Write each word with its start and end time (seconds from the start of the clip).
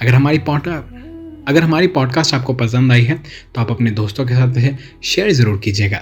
अगर 0.00 0.14
हमारी 0.14 0.38
पॉडकास्ट 0.38 1.48
अगर 1.48 1.62
हमारी 1.62 1.86
पॉडकास्ट 1.86 2.34
आपको 2.34 2.52
पसंद 2.54 2.92
आई 2.92 3.02
है 3.02 3.14
तो 3.54 3.60
आप 3.60 3.70
अपने 3.70 3.90
दोस्तों 3.90 4.24
के 4.26 4.34
साथ 4.34 4.56
इसे 4.56 4.76
शेयर 5.04 5.30
ज़रूर 5.32 5.58
कीजिएगा। 5.58 5.98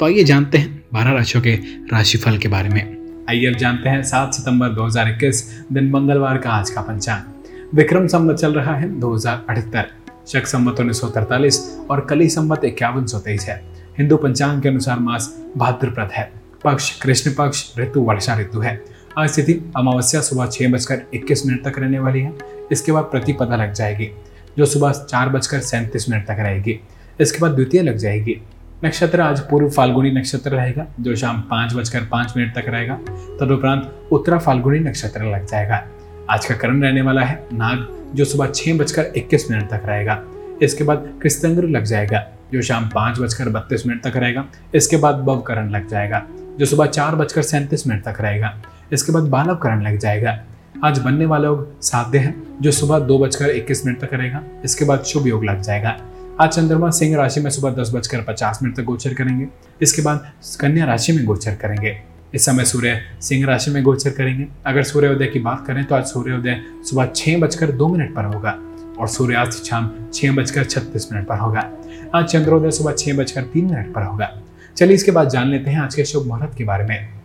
तो 0.00 0.06
आइए 0.06 0.24
जानते 0.24 0.58
हैं 0.58 0.84
बारह 0.92 1.12
राशियों 1.12 1.42
के 1.42 1.54
राशिफल 1.92 2.38
के 2.38 2.48
बारे 2.48 2.68
में। 2.68 3.26
आइए 3.30 3.46
अब 3.46 3.56
जानते 3.56 3.88
हैं 3.88 4.02
सात 4.02 4.34
सितंबर 4.34 4.68
2021 4.68 5.42
दिन 5.72 5.90
मंगलवार 5.90 6.38
का 6.38 6.50
आज 6.50 6.70
का 6.70 6.80
पंचांग। 6.80 7.76
विक्रम 7.76 8.06
संवत 8.06 8.36
चल 8.36 8.54
रहा 8.54 8.76
है 8.76 8.88
दो 9.00 9.14
हज़ार 9.14 9.44
अठहत्तर, 9.50 9.86
शक 10.28 10.46
संवत 10.46 10.80
उन्नीस 10.80 11.60
और 11.90 12.06
कली 12.10 12.28
संवत 12.28 12.64
इक्यावन 12.64 13.06
है। 13.48 13.62
हिंदू 13.98 14.16
पंचांग 14.16 14.62
के 14.62 14.68
अनुसार 14.68 14.98
मास 15.00 15.34
भाद्रप्रद 15.56 16.10
है। 16.12 16.30
पक्ष 16.64 16.90
कृष्ण 17.00 17.34
पक्ष 17.34 17.64
ऋतु 17.78 18.00
वर्षा 18.00 18.40
ऋतु 18.40 18.60
है। 18.60 18.80
आज 19.18 19.34
तिथि 19.36 19.60
अमावस्या 19.76 20.20
सुबह 20.20 20.46
छह 20.46 20.72
बजकर 20.72 21.02
इक्कीस 21.14 21.46
मिनट 21.46 21.64
तक 21.64 21.78
रहने 21.78 21.98
वाली 21.98 22.20
है। 22.20 22.55
इसके 22.72 22.92
बाद 22.92 23.04
प्रतिपदा 23.04 23.56
लग 23.56 23.72
जाएगी, 23.72 24.10
जो 24.58 24.66
सुबह 24.66 24.92
चार 24.92 25.28
बजकर 25.28 25.60
सैंतीस 25.60 26.08
मिनट 26.08 26.26
तक 26.26 26.36
रहेगी। 26.38 26.80
इसके 27.20 27.38
बाद 27.38 27.50
द्वितीय 27.50 27.82
लग 27.82 27.96
जाएगी। 27.96 28.40
नक्षत्र 28.84 29.20
आज 29.20 29.40
पूर्व 29.40 29.70
फाल्गुनी 29.70 30.10
नक्षत्र 30.10 30.50
रहेगा, 30.50 30.86
जो 31.00 31.16
शाम 31.16 31.40
पाँच 31.40 31.74
बजकर 31.74 32.04
पाँच 32.04 32.32
मिनट 32.36 32.54
तक 32.54 32.68
रहेगा। 32.68 32.94
तदुपरांत 33.40 34.08
उत्तरा 34.12 34.38
फाल्गुनी 34.38 34.78
नक्षत्र 34.78 35.24
लग 35.24 35.46
जाएगा। 35.46 35.82
आज 36.30 36.46
का 36.46 36.54
करण 36.54 36.82
रहने 36.82 37.02
वाला 37.02 37.22
है, 37.22 37.46
नाग, 37.52 37.86
जो 38.14 38.24
सुबह 38.24 38.46
छः 38.54 38.78
बजकर 38.78 39.12
इक्कीस 39.16 39.50
मिनट 39.50 39.70
तक 39.70 39.82
रहेगा। 39.86 40.22
इसके 40.62 40.84
बाद 40.84 41.12
कृष्णंग्र 41.22 41.68
लग 41.68 41.84
जाएगा, 41.84 42.26
जो 42.52 42.62
शाम 42.62 42.88
पाँच 42.88 43.18
बजकर 43.18 43.48
बत्तीस 43.48 43.86
मिनट 43.86 44.02
तक 44.02 44.16
रहेगा। 44.16 44.44
इसके 44.74 44.96
बाद 44.96 45.14
बव 45.14 45.40
करण 45.40 45.70
लग 45.70 45.88
जाएगा, 45.88 46.22
जो 46.58 46.66
सुबह 46.66 46.86
चार 46.86 47.14
बजकर 47.14 47.42
सैंतीस 47.42 47.86
मिनट 47.86 48.04
तक 48.04 48.20
रहेगा। 48.20 48.54
इसके 48.92 49.12
बाद 49.12 49.22
बालव 49.22 49.56
करण 49.56 49.82
लग 49.82 49.98
जाएगा 49.98 50.38
आज 50.84 50.98
बनने 50.98 51.26
वाला 51.26 51.48
योग 51.48 51.80
साध्य 51.82 52.18
है, 52.18 52.34
जो 52.62 52.70
सुबह 52.70 52.98
दो 52.98 53.18
बजकर 53.18 53.50
इक्कीस 53.50 53.84
मिनट 53.86 54.00
तक 54.00 54.12
रहेगा 54.14 54.42
इसके 54.64 54.84
बाद 54.84 55.02
शुभ 55.02 55.26
योग 55.26 55.44
लग 55.44 55.60
जाएगा। 55.62 55.96
आज 56.40 56.50
चंद्रमा 56.50 56.90
सिंह 56.90 57.16
राशि 57.16 57.40
में 57.40 57.50
सुबह 57.50 57.70
दस 57.72 57.90
बजकर 57.94 58.22
पचास 58.22 58.58
मिनट 58.62 58.76
तक 58.76 58.82
गोचर 58.82 59.14
करेंगे। 59.14 59.46
इसके 59.82 60.02
बाद 60.02 60.30
कन्या 60.60 60.84
राशि 60.84 61.12
में 61.12 61.24
गोचर 61.24 61.54
करेंगे। 61.54 61.96
इस 62.34 62.44
समय 62.46 62.64
सूर्य 62.64 63.00
सिंह 63.22 63.46
राशि 63.46 63.70
में 63.70 63.82
गोचर 63.82 64.10
करेंगे। 64.10 64.46
अगर 64.66 64.82
सूर्योदय 64.82 65.26
की 65.26 65.38
बात 65.38 65.64
करें 65.66 65.84
तो 65.84 65.94
आज 65.94 66.04
सूर्योदय 66.04 66.60
सुबह 66.90 67.10
छह 67.16 67.38
बजकर 67.40 67.72
दो 67.72 67.88
मिनट 67.88 68.14
पर 68.14 68.24
होगा 68.24 68.58
और 69.00 69.08
सूर्यास्त 69.08 69.64
शाम 69.64 69.90
छह 70.14 70.32
बजकर 70.32 70.64
छत्तीस 70.64 71.12
मिनट 71.12 71.26
पर 71.26 71.38
होगा। 71.38 71.70
आज 72.14 72.24
चंद्रोदय 72.24 72.70
सुबह 72.70 72.92
छह 72.92 73.16
बजकर 73.16 73.42
तीन 73.44 73.64
मिनट 73.64 73.92
पर 73.94 74.02
होगा। 74.02 74.30
चलिए 74.76 74.94
इसके 74.94 75.10
बाद 75.10 75.28
जान 75.28 75.48
लेते 75.48 75.70
हैं 75.70 75.80
आज 75.80 75.94
के 75.94 76.04
शुभ 76.04 76.26
मुहूर्त 76.26 76.56
के 76.58 76.64
बारे 76.64 76.84
में। 76.84 77.15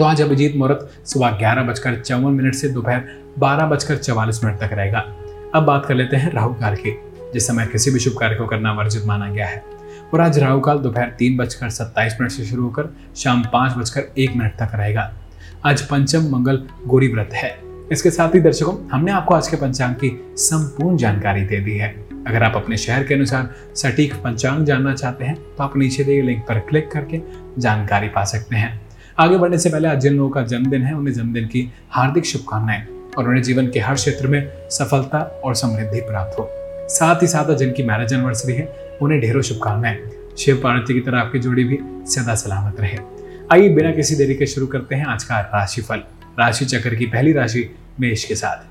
तो 0.00 0.04
आज 0.04 0.20
अभिजीत 0.22 0.54
मुहूर्त 0.56 1.06
सुबह 1.06 1.30
ग्यारह 1.30 1.62
बजकर 1.62 1.98
चौवन 2.00 2.32
मिनट 2.32 2.54
से 2.54 2.68
दोपहर 2.68 3.02
बारह 3.38 3.66
बजकर 3.66 3.96
चवालीस 3.96 4.42
मिनट 4.44 4.58
तक 4.60 4.70
रहेगा। 4.72 4.98
अब 5.54 5.64
बात 5.64 5.86
कर 5.86 5.94
लेते 5.94 6.16
हैं 6.16 6.32
राहु 6.32 6.54
काल 6.54 6.74
की, 6.76 6.94
जिस 7.32 7.46
समय 7.46 7.66
किसी 7.66 7.90
भी 7.90 7.98
शुभ 7.98 8.16
कार्य 8.18 8.36
को 8.36 8.46
करना 8.46 8.72
वर्जित 8.72 9.04
माना 9.06 9.28
गया 9.28 9.46
है। 9.46 9.62
और 10.14 10.20
आज 10.20 10.38
राहु 10.38 10.60
काल 10.60 10.78
दोपहर 10.78 11.10
तीन 11.18 11.36
बजकर 11.36 11.70
सत्ताईस 11.70 12.16
मिनट 12.20 12.32
से 12.32 12.44
शुरू 12.44 12.62
होकर 12.62 12.88
शाम 13.16 13.42
पाँच 13.52 13.76
बजकर 13.76 14.08
एक 14.18 14.36
मिनट 14.36 14.56
तक 14.62 14.74
रहेगा। 14.74 15.10
आज 15.66 15.82
पंचम 15.82 16.30
मंगल 16.30 16.64
गोरी 16.86 17.08
व्रत 17.08 17.30
है। 17.34 17.56
इसके 17.92 18.10
साथ 18.10 18.34
ही 18.34 18.40
दर्शकों, 18.40 18.76
हमने 18.88 19.12
आपको 19.12 19.34
आज 19.34 19.48
के 19.48 19.56
पंचांग 19.56 19.94
की 19.94 20.16
संपूर्ण 20.38 20.96
जानकारी 20.96 21.44
दे 21.44 21.60
दी 21.60 21.78
है। 21.78 21.94
अगर 22.26 22.42
आप 22.42 22.56
अपने 22.56 22.76
शहर 22.78 23.04
के 23.04 23.14
अनुसार 23.14 23.54
सटीक 23.76 24.14
पंचांग 24.14 24.66
जानना 24.66 24.94
चाहते 24.94 25.24
हैं 25.24 25.34
तो 25.34 25.62
आप 25.62 25.76
नीचे 25.76 26.04
दिए 26.04 26.22
लिंक 26.22 26.46
पर 26.48 26.58
क्लिक 26.60 26.90
करके 26.92 27.20
जानकारी 27.58 28.08
पा 28.08 28.24
सकते 28.24 28.56
हैं। 28.56 28.78
आगे 29.20 29.36
बढ़ने 29.38 29.58
से 29.58 29.70
पहले 29.70 29.88
आज 29.88 30.00
जिन 30.00 30.16
लोगों 30.16 30.30
का 30.30 30.42
जन्मदिन 30.42 30.82
है, 30.82 30.94
उन्हें 30.94 31.14
जन्मदिन 31.14 31.44
की 31.44 31.72
हार्दिक 31.90 32.24
शुभकामनाएँ 32.24 32.86
और 33.18 33.28
उन्हें 33.28 33.42
जीवन 33.42 33.66
के 33.66 33.80
हर 33.80 33.94
क्षेत्र 33.94 34.26
में 34.26 34.68
सफलता 34.70 35.18
और 35.44 35.54
समृद्धि 35.54 36.00
प्राप्त 36.00 36.38
हो। 36.38 36.50
साथ 36.88 37.22
ही 37.22 37.26
साथ 37.26 37.54
जिनकी 37.54 37.82
मैरिज 37.82 38.12
एनिवर्सरी 38.12 38.52
है, 38.52 38.98
उन्हें 39.02 39.20
ढेरों 39.20 39.42
शुभकामनाएँ। 39.42 39.98
शिव 40.38 40.60
पार्वती 40.62 40.94
की 40.94 41.00
तरह 41.00 41.18
आपकी 41.18 41.38
जोड़ी 41.38 41.64
भी 41.64 41.78
सदा 41.82 42.34
सलामत 42.34 42.80
रहे। 42.80 42.98
आइए 43.52 43.68
बिना 43.68 43.90
किसी 43.90 44.14
देरी 44.14 44.34
के 44.34 44.46
शुरू 44.46 44.66
करते 44.66 44.94
हैं 44.94 45.06
आज 45.06 45.24
का 45.24 45.40
राशिफल, 45.40 46.02
राशि 46.40 46.64
चक्र 46.64 46.94
की 46.94 47.06
पहली 47.06 47.32
राशि 47.32 47.76
मेष 48.00 48.24
के 48.24 48.34
साथ। 48.34 48.70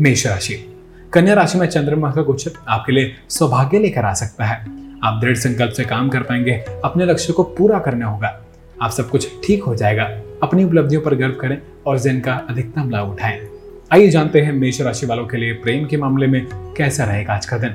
मेष 0.00 0.26
राशि 0.26 0.77
कन्या 1.12 1.34
राशि 1.34 1.58
में 1.58 1.66
चंद्रमा 1.66 2.10
का 2.10 2.22
गोचर 2.22 2.50
आपके 2.68 2.92
लिए 2.92 3.14
सौभाग्य 3.28 3.78
लेकर 3.78 4.04
आ 4.04 4.14
सकता 4.14 4.44
है। 4.44 4.66
आप 5.04 5.20
दृढ़ 5.20 5.36
संकल्प 5.36 5.72
से 5.72 5.84
काम 5.84 6.08
कर 6.08 6.20
पाएँगे, 6.20 6.52
अपने 6.84 7.06
लक्ष्य 7.06 7.32
को 7.32 7.42
पूरा 7.42 7.78
करना 7.78 8.06
होगा। 8.06 8.42
आप 8.82 8.90
सब 8.90 9.10
कुछ 9.10 9.28
ठीक 9.46 9.62
हो 9.62 9.74
जाएगा। 9.74 10.04
अपनी 10.42 10.64
उपलब्धियों 10.64 11.02
पर 11.02 11.14
गर्व 11.14 11.32
करें 11.32 11.62
और 11.86 11.98
जिन 11.98 12.20
का 12.20 12.32
अधिकतम 12.32 12.90
लाभ 12.90 13.08
उठाएँ। 13.08 13.48
आइए 13.92 14.08
जानते 14.08 14.40
हैं 14.40 14.52
मेष 14.52 14.80
राशि 14.80 15.06
वालों 15.06 15.26
के 15.26 15.36
लिए 15.36 15.52
प्रेम 15.52 15.86
के 15.86 15.96
मामले 15.96 16.26
में 16.26 16.46
कैसा 16.76 17.04
रहेगा 17.04 17.34
आज 17.34 17.46
का 17.46 17.58
दिन। 17.58 17.74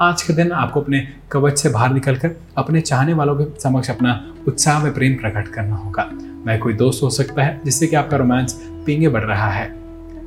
आज 0.00 0.22
के 0.22 0.32
दिन 0.32 0.52
आपको 0.52 0.80
अपने 0.80 1.08
कवच 1.32 1.58
से 1.58 1.68
बाहर 1.68 1.92
निकलकर 1.92 2.30
अपने 2.56 2.80
चाहने 2.80 3.12
वालों 3.12 3.36
के 3.36 3.60
समक्ष 3.60 3.90
अपना 3.90 4.34
उत्साह 4.48 4.84
में 4.84 4.94
प्रेम 4.94 5.14
प्रकट 5.14 5.48
करना 5.48 5.76
होगा। 5.76 6.10
वह 6.46 6.58
कोई 6.58 6.72
दोस्त 6.72 7.02
हो 7.02 7.10
सकता 7.10 7.42
है, 7.42 7.60
जिससे 7.64 7.86
कि 7.86 7.96
आपका 7.96 8.16
रोमांस 8.16 8.68
पींगे 8.86 9.08
बढ़ 9.08 9.24
रहा 9.24 9.50
है। 9.50 9.66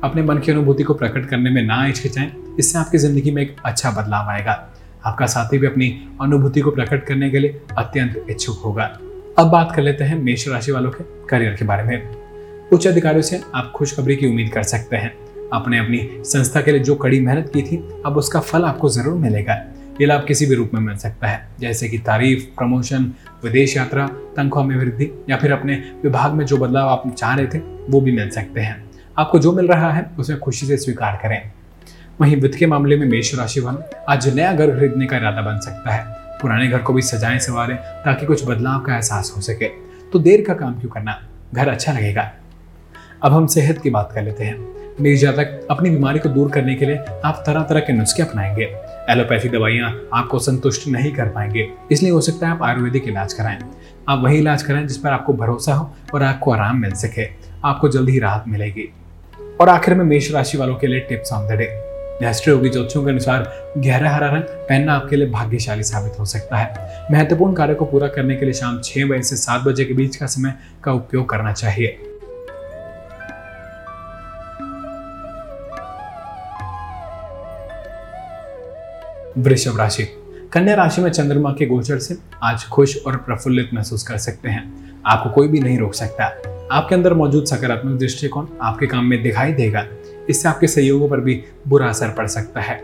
अपने 0.04 0.22
मन 0.22 0.38
की 0.38 0.52
अनुभूति 0.52 0.82
को 0.82 0.94
प्रकट 0.94 1.26
करने 1.26 1.50
में 1.50 1.62
ना 1.62 1.82
हिचकिचाएँ 1.82 2.32
इससे 2.58 2.78
आपकी 2.78 2.98
ज़िंदगी 2.98 3.30
में 3.30 3.42
एक 3.42 3.56
अच्छा 3.64 3.90
बदलाव 3.90 4.30
आएगा। 4.30 4.52
आपका 5.06 5.26
साथी 5.26 5.58
भी 5.58 5.66
अपनी 5.66 5.88
अनुभूति 6.20 6.60
को 6.60 6.70
प्रकट 6.70 7.04
करने 7.04 7.30
के 7.30 7.38
लिए 7.38 7.60
अत्यंत 7.78 8.26
इच्छुक 8.30 8.62
होगा। 8.64 8.84
अब 9.38 9.46
बात 9.46 9.72
कर 9.76 9.82
लेते 9.82 10.04
हैं 10.04 10.18
मेष 10.18 10.48
राशि 10.48 10.72
वालों 10.72 10.90
के 10.90 11.04
करियर 11.28 11.54
के 11.54 11.64
बारे 11.64 11.82
में। 11.82 12.08
उच्च 12.72 12.86
अधिकारियों 12.86 13.22
से 13.22 13.40
आप 13.54 13.72
खुशखबरी 13.76 14.16
की 14.16 14.26
उम्मीद 14.26 14.52
कर 14.52 14.62
सकते 14.62 14.96
हैं। 14.96 15.12
आपने 15.54 15.78
अपनी 15.78 16.08
संस्था 16.24 16.60
के 16.60 16.72
लिए 16.72 16.80
जो 16.80 16.94
कड़ी 16.94 17.20
मेहनत 17.20 17.50
की 17.54 17.62
थी, 17.62 17.76
अब 18.06 18.16
उसका 18.16 18.40
फल 18.40 18.64
आपको 18.64 18.88
ज़रूर 18.88 19.14
मिलेगा। 19.14 19.54
ये 20.00 20.06
लाभ 20.06 20.24
किसी 20.24 20.46
भी 20.46 20.54
रूप 20.54 20.70
में 20.74 20.80
मिल 20.80 20.96
सकता 20.96 21.26
है, 21.26 21.48
जैसे 21.60 21.88
कि 21.88 21.98
तारीफ़, 21.98 22.44
प्रमोशन, 22.56 23.12
विदेश 23.44 23.76
यात्रा, 23.76 24.06
तनख्वाह 24.36 24.64
में 24.64 24.76
वृद्धि, 24.76 25.10
या 25.30 25.36
फिर 25.36 25.52
अपने 25.52 25.74
विभाग 26.02 26.32
में 26.32 26.44
जो 26.46 26.56
बदलाव 26.56 26.88
आप 26.88 27.14
चाह 27.18 27.34
रहे 27.34 27.46
थे, 27.46 27.58
वो 27.90 28.00
भी 28.00 28.12
मिल 28.12 28.30
सकते 28.30 28.60
हैं। 28.60 28.90
आपको 29.18 29.38
जो 29.38 29.52
मिल 29.52 29.66
रहा 29.66 29.92
है 29.92 30.10
उसे 30.18 30.36
खुशी 30.36 30.66
से 30.66 30.76
स्वीकार 30.76 31.18
करें। 31.22 31.52
वहीं 32.20 32.36
वित्त 32.36 32.58
के 32.58 32.66
मामले 32.66 32.96
में 32.96 33.06
मेष 33.06 33.34
राशि 33.34 33.60
वाले, 33.60 33.96
आज 34.08 34.34
नया 34.34 34.52
घर 34.52 34.70
खरीदने 34.70 35.06
का 35.06 35.16
इरादा 35.16 35.42
बन 35.42 35.58
सकता 35.58 35.90
है। 35.90 36.04
पुराने 36.42 36.68
घर 36.68 36.78
को 36.78 36.92
भी 36.92 37.02
सजाएँ, 37.02 37.38
सवारें, 37.38 37.76
ताकि 37.76 38.26
कुछ 38.26 38.46
बदलाव 38.46 38.80
का 38.80 38.94
एहसास 38.94 39.32
हो 39.36 39.40
सके। 39.40 39.68
तो 40.12 40.18
देर 40.18 40.44
का 40.46 40.54
काम 40.54 40.80
क्यों 40.80 40.90
करना? 40.90 41.28
घर 41.54 41.68
अच्छा 41.68 41.92
लगेगा। 41.92 42.32
अब 43.22 43.32
हम 43.32 43.46
सेहत 43.46 43.78
की 43.78 43.90
बात 43.90 44.12
कर 44.14 44.22
लेते 44.22 44.44
हैं। 44.44 44.68
मेष 45.00 45.20
जातक 45.20 45.66
अपनी 45.70 45.90
बीमारी 45.90 46.18
को 46.18 46.28
दूर 46.28 46.50
करने 46.50 46.74
के 46.74 46.86
लिए 46.86 46.96
आप 47.24 47.42
तरह 47.46 47.62
तरह 47.62 47.80
के 47.80 47.92
नुस्खे 47.92 48.22
अपनाएँगे। 48.22 48.64
एलोपैथी 49.10 49.48
दवाइयाँ 49.48 50.08
आपको 50.14 50.38
संतुष्ट 50.38 50.88
नहीं 50.88 51.12
कर 51.12 51.26
पाएँगे, 51.26 51.68
इसलिए 51.92 52.12
हो 52.12 52.20
सकता 52.20 52.46
है 52.46 52.52
आप 52.52 52.62
आयुर्वेदिक 52.62 53.08
इलाज 53.08 53.32
कराएँ। 53.32 53.58
आप 54.08 54.22
वही 54.24 54.38
इलाज 54.38 54.62
कराएँ 54.62 54.86
जिस 54.86 54.96
पर 54.96 55.08
आपको 55.08 55.32
भरोसा 55.32 55.74
हो 55.74 55.94
और 56.14 56.22
आपको 56.22 56.52
आराम 56.52 56.76
मिल 56.76 56.92
सके। 56.92 57.28
आपको 57.64 57.88
जल्द 57.88 58.08
ही 58.08 58.18
राहत 58.18 58.44
मिलेगी। 58.48 58.92
और 59.60 59.68
आखिर 59.68 59.94
में 59.94 60.04
मेष 60.04 60.32
राशि 60.32 60.58
वालों 60.58 60.76
के 60.76 60.86
लिए 60.86 61.00
टिप्स 61.00 61.32
ऑन 61.32 61.48
द 61.48 61.52
डे। 61.52 61.87
राष्ट्रीय 62.22 62.56
योगी 62.56 62.68
ज्योतिषों 62.68 63.04
के 63.04 63.10
अनुसार 63.10 63.72
गहरा 63.78 64.10
हरा 64.10 64.26
रंग 64.26 64.42
पहनना 64.42 64.94
आपके 64.94 65.16
लिए 65.16 65.30
भाग्यशाली 65.30 65.82
साबित 65.82 66.18
हो 66.20 66.24
सकता 66.24 66.56
है। 66.56 67.04
महत्वपूर्ण 67.12 67.52
कार्य 67.52 67.74
को 67.74 67.84
पूरा 67.84 68.08
करने 68.08 68.36
के 68.36 68.44
लिए 68.44 68.54
शाम 68.54 68.80
छह 68.84 69.04
बजे 69.04 69.22
से 69.22 69.36
सात 69.36 69.62
बजे 69.62 69.84
के 69.84 69.94
बीच 69.94 70.16
का 70.16 70.26
समय 70.26 70.54
का 70.84 70.92
उपयोग 70.92 71.28
करना 71.28 71.52
चाहिए। 71.52 71.98
वृषभ 79.38 79.78
राशि। 79.78 80.04
कन्या 80.52 80.74
राशि 80.74 81.00
में 81.00 81.10
चंद्रमा 81.10 81.50
के 81.52 81.66
गोचर 81.66 81.98
से 81.98 82.18
आज 82.42 82.64
खुश 82.64 83.04
और 83.06 83.16
प्रफुल्लित 83.16 83.70
महसूस 83.74 84.02
कर 84.02 84.16
सकते 84.16 84.48
हैं। 84.48 84.94
आपको 85.06 85.30
कोई 85.30 85.48
भी 85.48 85.60
नहीं 85.60 85.78
रोक 85.78 85.94
सकता। 85.94 86.24
आपके 86.72 86.94
अंदर 86.94 87.14
मौजूद 87.14 87.44
सकारात्मक 87.44 88.00
दृष्टिकोण 88.00 88.46
आपके 88.62 88.86
काम 88.86 89.04
में 89.04 89.22
दिखाई 89.22 89.52
देगा। 89.52 89.84
इससे 90.30 90.48
आपके 90.48 90.66
सहयोगों 90.66 91.08
पर 91.08 91.20
भी 91.20 91.42
बुरा 91.68 91.88
असर 91.88 92.08
पड़ 92.08 92.26
सकता 92.26 92.60
है। 92.60 92.80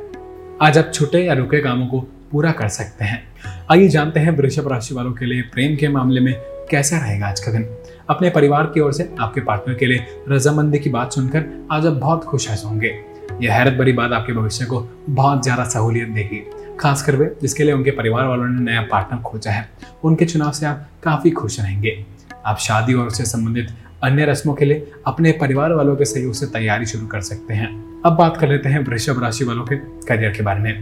आज 0.62 0.78
आप 0.78 0.90
छुटे 0.94 1.24
या 1.24 1.34
रुके 1.34 1.60
कामों 1.60 1.86
को 1.86 2.00
पूरा 2.32 2.50
कर 2.52 2.68
सकते 2.68 3.04
हैं। 3.04 3.22
आइए 3.70 3.88
जानते 3.88 4.20
हैं 4.20 4.30
वृषभ 4.30 4.68
राशि 4.68 4.94
वालों 4.94 5.12
के 5.12 5.26
लिए 5.26 5.42
प्रेम 5.44 5.76
के 5.76 5.88
मामले 5.88 6.20
में 6.20 6.34
कैसा 6.70 6.98
रहेगा 6.98 7.26
आज 7.26 7.40
का 7.40 7.52
दिन। 7.52 7.66
अपने 8.10 8.30
परिवार 8.30 8.66
की 8.66 8.80
ओर 8.80 8.92
से, 8.92 9.08
आपके 9.20 9.40
पार्टनर 9.40 9.74
के 9.74 9.86
लिए 9.86 10.06
रजामंदी 10.28 10.78
की 10.78 10.90
बात 10.90 11.12
सुनकर 11.12 11.44
आज 11.72 11.86
आप 11.86 11.92
बहुत 11.92 12.24
खुश 12.24 12.64
होंगे। 12.64 12.94
यह 13.42 13.54
हैरत 13.54 13.78
भरी 13.78 13.92
बात 13.92 14.12
आपके 14.12 14.32
भविष्य 14.32 14.64
को 14.64 14.80
बहुत 15.08 15.42
ज़्यादा 15.42 15.64
सहूलियत 15.64 16.08
देगी, 16.08 16.42
खासकर 16.80 17.16
वे 17.16 17.34
जिसके 17.42 17.64
लिए 17.64 17.72
उनके 17.72 17.90
परिवार 17.90 18.26
वालों 18.26 18.46
ने 18.46 18.60
नया 18.62 18.82
पार्टनर 18.82 19.20
खोजा 19.22 19.50
है। 19.50 19.68
उनके 20.04 20.24
चुनाव 20.24 20.50
से 20.52 20.66
आप 20.66 20.86
काफ़ी 21.02 21.30
खुश 21.30 21.60
रहेंगे। 21.60 22.04
आप 22.46 22.58
शादी 22.58 22.94
और 22.94 23.06
उससे 23.06 23.24
संबंधित 23.24 23.68
अन्य 24.04 24.24
रस्मों 24.24 24.54
के 24.54 24.64
लिए 24.64 24.90
अपने 25.06 25.32
परिवार 25.32 25.72
वालों 25.72 25.96
के 25.96 26.04
सहयोग 26.04 26.32
से 26.32 26.46
तैयारी 26.46 26.86
शुरू 26.86 27.06
कर 27.06 27.20
सकते 27.20 27.54
हैं। 27.54 28.02
अब 28.06 28.12
बात 28.12 28.36
कर 28.36 28.48
लेते 28.48 28.68
हैं 28.68 28.84
वृषभ 28.84 29.22
राशि 29.22 29.44
वालों 29.44 29.64
के 29.64 29.76
करियर 29.76 30.30
के 30.30 30.42
बारे 30.42 30.60
में। 30.60 30.72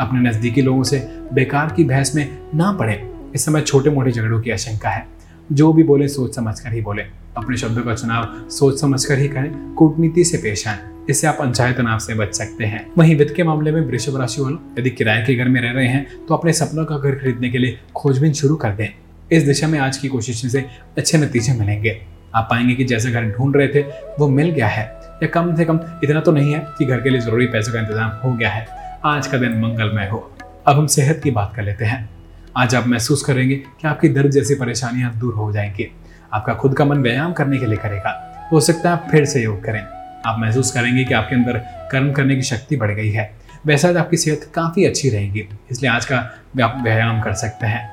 अपने 0.00 0.20
नजदीकी 0.20 0.62
लोगों 0.62 0.82
से 0.82 0.98
बेकार 1.32 1.72
की 1.76 1.84
बहस 1.84 2.14
में 2.14 2.38
ना 2.54 2.72
पड़े। 2.72 3.10
इस 3.34 3.44
समय 3.44 3.60
छोटे 3.60 3.90
मोटे 3.90 4.10
झगड़ों 4.10 4.40
की 4.40 4.50
आशंका 4.50 4.88
है। 4.88 5.06
जो 5.52 5.72
भी 5.72 5.82
बोले, 5.82 6.08
सोच 6.08 6.34
समझ 6.36 6.60
कर 6.60 6.72
ही 6.72 6.80
बोले। 6.80 7.02
अपने 7.36 7.56
शब्दों 7.56 7.82
का 7.82 7.94
चुनाव 7.94 8.48
सोच 8.50 8.80
समझ 8.80 9.04
कर 9.04 9.18
ही 9.18 9.28
करें। 9.28 9.72
कूटनीति 9.74 10.24
से 10.24 10.38
पेश 10.38 10.66
आए। 10.68 10.78
इससे 11.10 11.26
आप 11.26 11.38
अनचाहे 11.40 11.72
तनाव 11.72 11.98
से 11.98 12.14
बच 12.14 12.34
सकते 12.34 12.64
हैं। 12.64 12.86
वहीं 12.98 13.16
वित्त 13.16 13.34
के 13.36 13.44
मामले 13.44 13.72
में 13.72 13.80
वृषभ 13.80 14.16
राशि 14.16 14.42
वालों, 14.42 14.58
यदि 14.78 14.90
किराए 14.90 15.24
के 15.24 15.34
घर 15.34 15.48
में 15.48 15.60
रह 15.60 15.70
रहे 15.70 15.88
हैं 15.88 16.26
तो 16.28 16.34
अपने 16.34 16.52
सपनों 16.52 16.84
का 16.84 16.98
घर 16.98 17.14
खरीदने 17.14 17.50
के 17.50 17.58
लिए 17.58 17.78
खोजबीन 17.96 18.32
शुरू 18.32 18.56
कर 18.56 18.70
दें। 18.70 18.88
इस 19.32 19.42
दिशा 19.42 19.68
में 19.68 19.78
आज 19.78 19.96
की 19.96 20.08
कोशिश 20.08 20.46
से 20.52 20.66
अच्छे 20.98 21.18
नतीजे 21.18 21.52
मिलेंगे। 21.52 22.15
आप 22.36 22.46
पाएँगे 22.50 22.74
कि 22.74 22.84
जैसे 22.84 23.10
घर 23.10 23.24
ढूंढ 23.28 23.56
रहे 23.56 23.68
थे, 23.68 23.80
वो 24.18 24.28
मिल 24.28 24.50
गया 24.50 24.68
है। 24.68 24.84
या 25.22 25.26
कम 25.26 25.54
से 25.56 25.64
कम 25.64 25.80
इतना 26.04 26.20
तो 26.20 26.32
नहीं 26.32 26.52
है 26.52 26.66
कि 26.78 26.84
घर 26.84 27.00
के 27.00 27.10
लिए 27.10 27.20
ज़रूरी 27.20 27.46
पैसों 27.46 27.72
का 27.72 27.80
इंतज़ाम 27.80 28.10
हो 28.24 28.32
गया 28.32 28.50
है। 28.50 28.66
आज 29.04 29.26
का 29.26 29.38
दिन 29.38 29.58
मंगलमय 29.60 30.08
हो। 30.08 30.18
अब 30.66 30.76
हम 30.76 30.86
सेहत 30.86 31.20
की 31.24 31.30
बात 31.30 31.52
कर 31.56 31.62
लेते 31.62 31.84
हैं। 31.84 32.08
आज 32.56 32.74
आप 32.74 32.86
महसूस 32.86 33.22
करेंगे 33.22 33.54
कि 33.54 33.88
आपकी 33.88 34.08
दर्द 34.08 34.30
जैसी 34.30 34.54
परेशानियाँ 34.54 35.12
दूर 35.18 35.34
हो 35.34 35.50
जाएँगी। 35.52 35.90
आपका 36.32 36.54
खुद 36.54 36.74
का 36.74 36.84
मन 36.84 37.02
व्यायाम 37.02 37.32
करने 37.32 37.58
के 37.58 37.66
लिए 37.66 37.76
करेगा। 37.76 38.48
हो 38.52 38.60
सकता 38.60 38.88
है 38.88 38.96
आप 38.96 39.06
फिर 39.10 39.24
से 39.24 39.42
योग 39.42 39.64
करें। 39.64 39.80
आप 40.26 40.36
महसूस 40.38 40.72
करेंगे 40.72 41.04
कि 41.04 41.14
आपके 41.14 41.34
अंदर 41.34 41.58
कर्म 41.92 42.12
करने 42.12 42.36
की 42.36 42.42
शक्ति 42.42 42.76
बढ़ 42.76 42.90
गई 42.90 43.10
है। 43.10 43.30
वैसा 43.66 43.88
आपकी 44.00 44.16
सेहत 44.16 44.50
काफ़ी 44.54 44.84
अच्छी 44.84 45.10
रहेगी, 45.10 45.48
इसलिए 45.70 45.90
आज 45.90 46.04
का 46.04 46.18
व्यायाम 46.56 47.20
कर 47.20 47.32
सकते 47.34 47.66
हैं। 47.66 47.88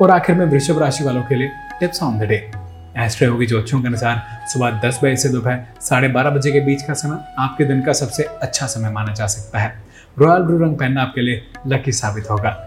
और 0.00 0.10
आखिर 0.10 0.36
में 0.36 0.46
वृषभ 0.46 0.78
राशि 0.78 1.04
वालों 1.04 1.22
के 1.22 1.34
लिए 1.34 1.50
tips 1.80 2.02
on 2.02 2.18
the 2.18 2.22
day. 2.22 2.50
Astroyogi 3.32 3.46
ज्योतिषों 3.46 3.80
के 3.80 3.88
अनुसार 3.88 4.46
सुबह 4.48 4.70
दस 4.70 5.00
बजे 5.04 5.16
से 5.16 5.28
दोपहर 5.28 5.64
साढ़े 5.80 6.08
बारह 6.08 6.30
बजे 6.30 6.52
के 6.52 6.60
बीच 6.60 6.82
का 6.82 6.94
समय 6.94 7.34
आपके 7.38 7.64
दिन 7.64 7.82
का 7.82 7.92
सबसे 7.92 8.22
अच्छा 8.22 8.66
समय 8.66 8.90
माना 8.90 9.12
जा 9.14 9.26
सकता 9.26 9.58
है। 9.58 9.82
रॉयल 10.18 10.42
ब्लू 10.42 10.58
रंग 10.58 10.78
पहनना 10.78 11.02
आपके 11.02 11.20
लिए 11.20 11.42
लकी 11.66 11.92
साबित 11.92 12.30
होगा। 12.30 12.64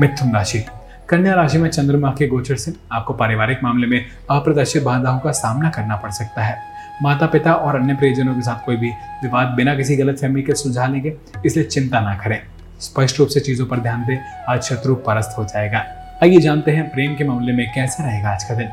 मिथुन 0.00 0.34
राशि। 0.34 0.64
कन्या 1.08 1.34
राशि 1.34 1.58
में 1.58 1.70
चंद्रमा 1.70 2.10
के 2.10 2.26
गोचर 2.28 2.56
से 2.56 2.74
आपको 2.92 3.12
पारिवारिक 3.12 3.62
मामले 3.62 3.86
में 3.86 4.06
अप्रत्याशित 4.30 4.82
बाधाओं 4.82 5.18
का 5.18 5.30
सामना 5.30 5.70
करना 5.70 5.96
पड़ 5.96 6.10
सकता 6.10 6.42
है। 6.42 6.75
माता 7.02 7.26
पिता 7.26 7.52
और 7.52 7.76
अन्य 7.76 7.94
प्रियजनों 7.94 8.34
के 8.34 8.42
साथ 8.42 8.64
कोई 8.66 8.76
भी 8.76 8.90
विवाद 9.22 9.48
बिना 9.48 9.74
किसी 9.74 9.96
गलत 9.96 10.18
फहमी 10.18 10.42
के 10.42 10.54
सुलझा 10.54 10.86
लेंगे 10.86 11.16
इसलिए 11.46 11.64
चिंता 11.66 12.00
ना 12.00 12.14
करें। 12.14 12.40
स्पष्ट 12.80 13.18
रूप 13.18 13.28
से 13.28 13.40
चीज़ों 13.40 13.66
पर 13.66 13.78
ध्यान 13.78 14.04
दें, 14.04 14.18
आज 14.48 14.62
शत्रु 14.62 14.94
परस्त 15.02 15.38
हो 15.38 15.44
जाएगा। 15.44 15.84
आइए 16.22 16.40
जानते 16.40 16.70
हैं 16.70 16.88
प्रेम 16.90 17.14
के 17.14 17.24
मामले 17.24 17.52
में 17.52 17.66
कैसा 17.74 18.04
रहेगा 18.04 18.30
आज 18.30 18.44
का 18.44 18.54
दिन। 18.54 18.68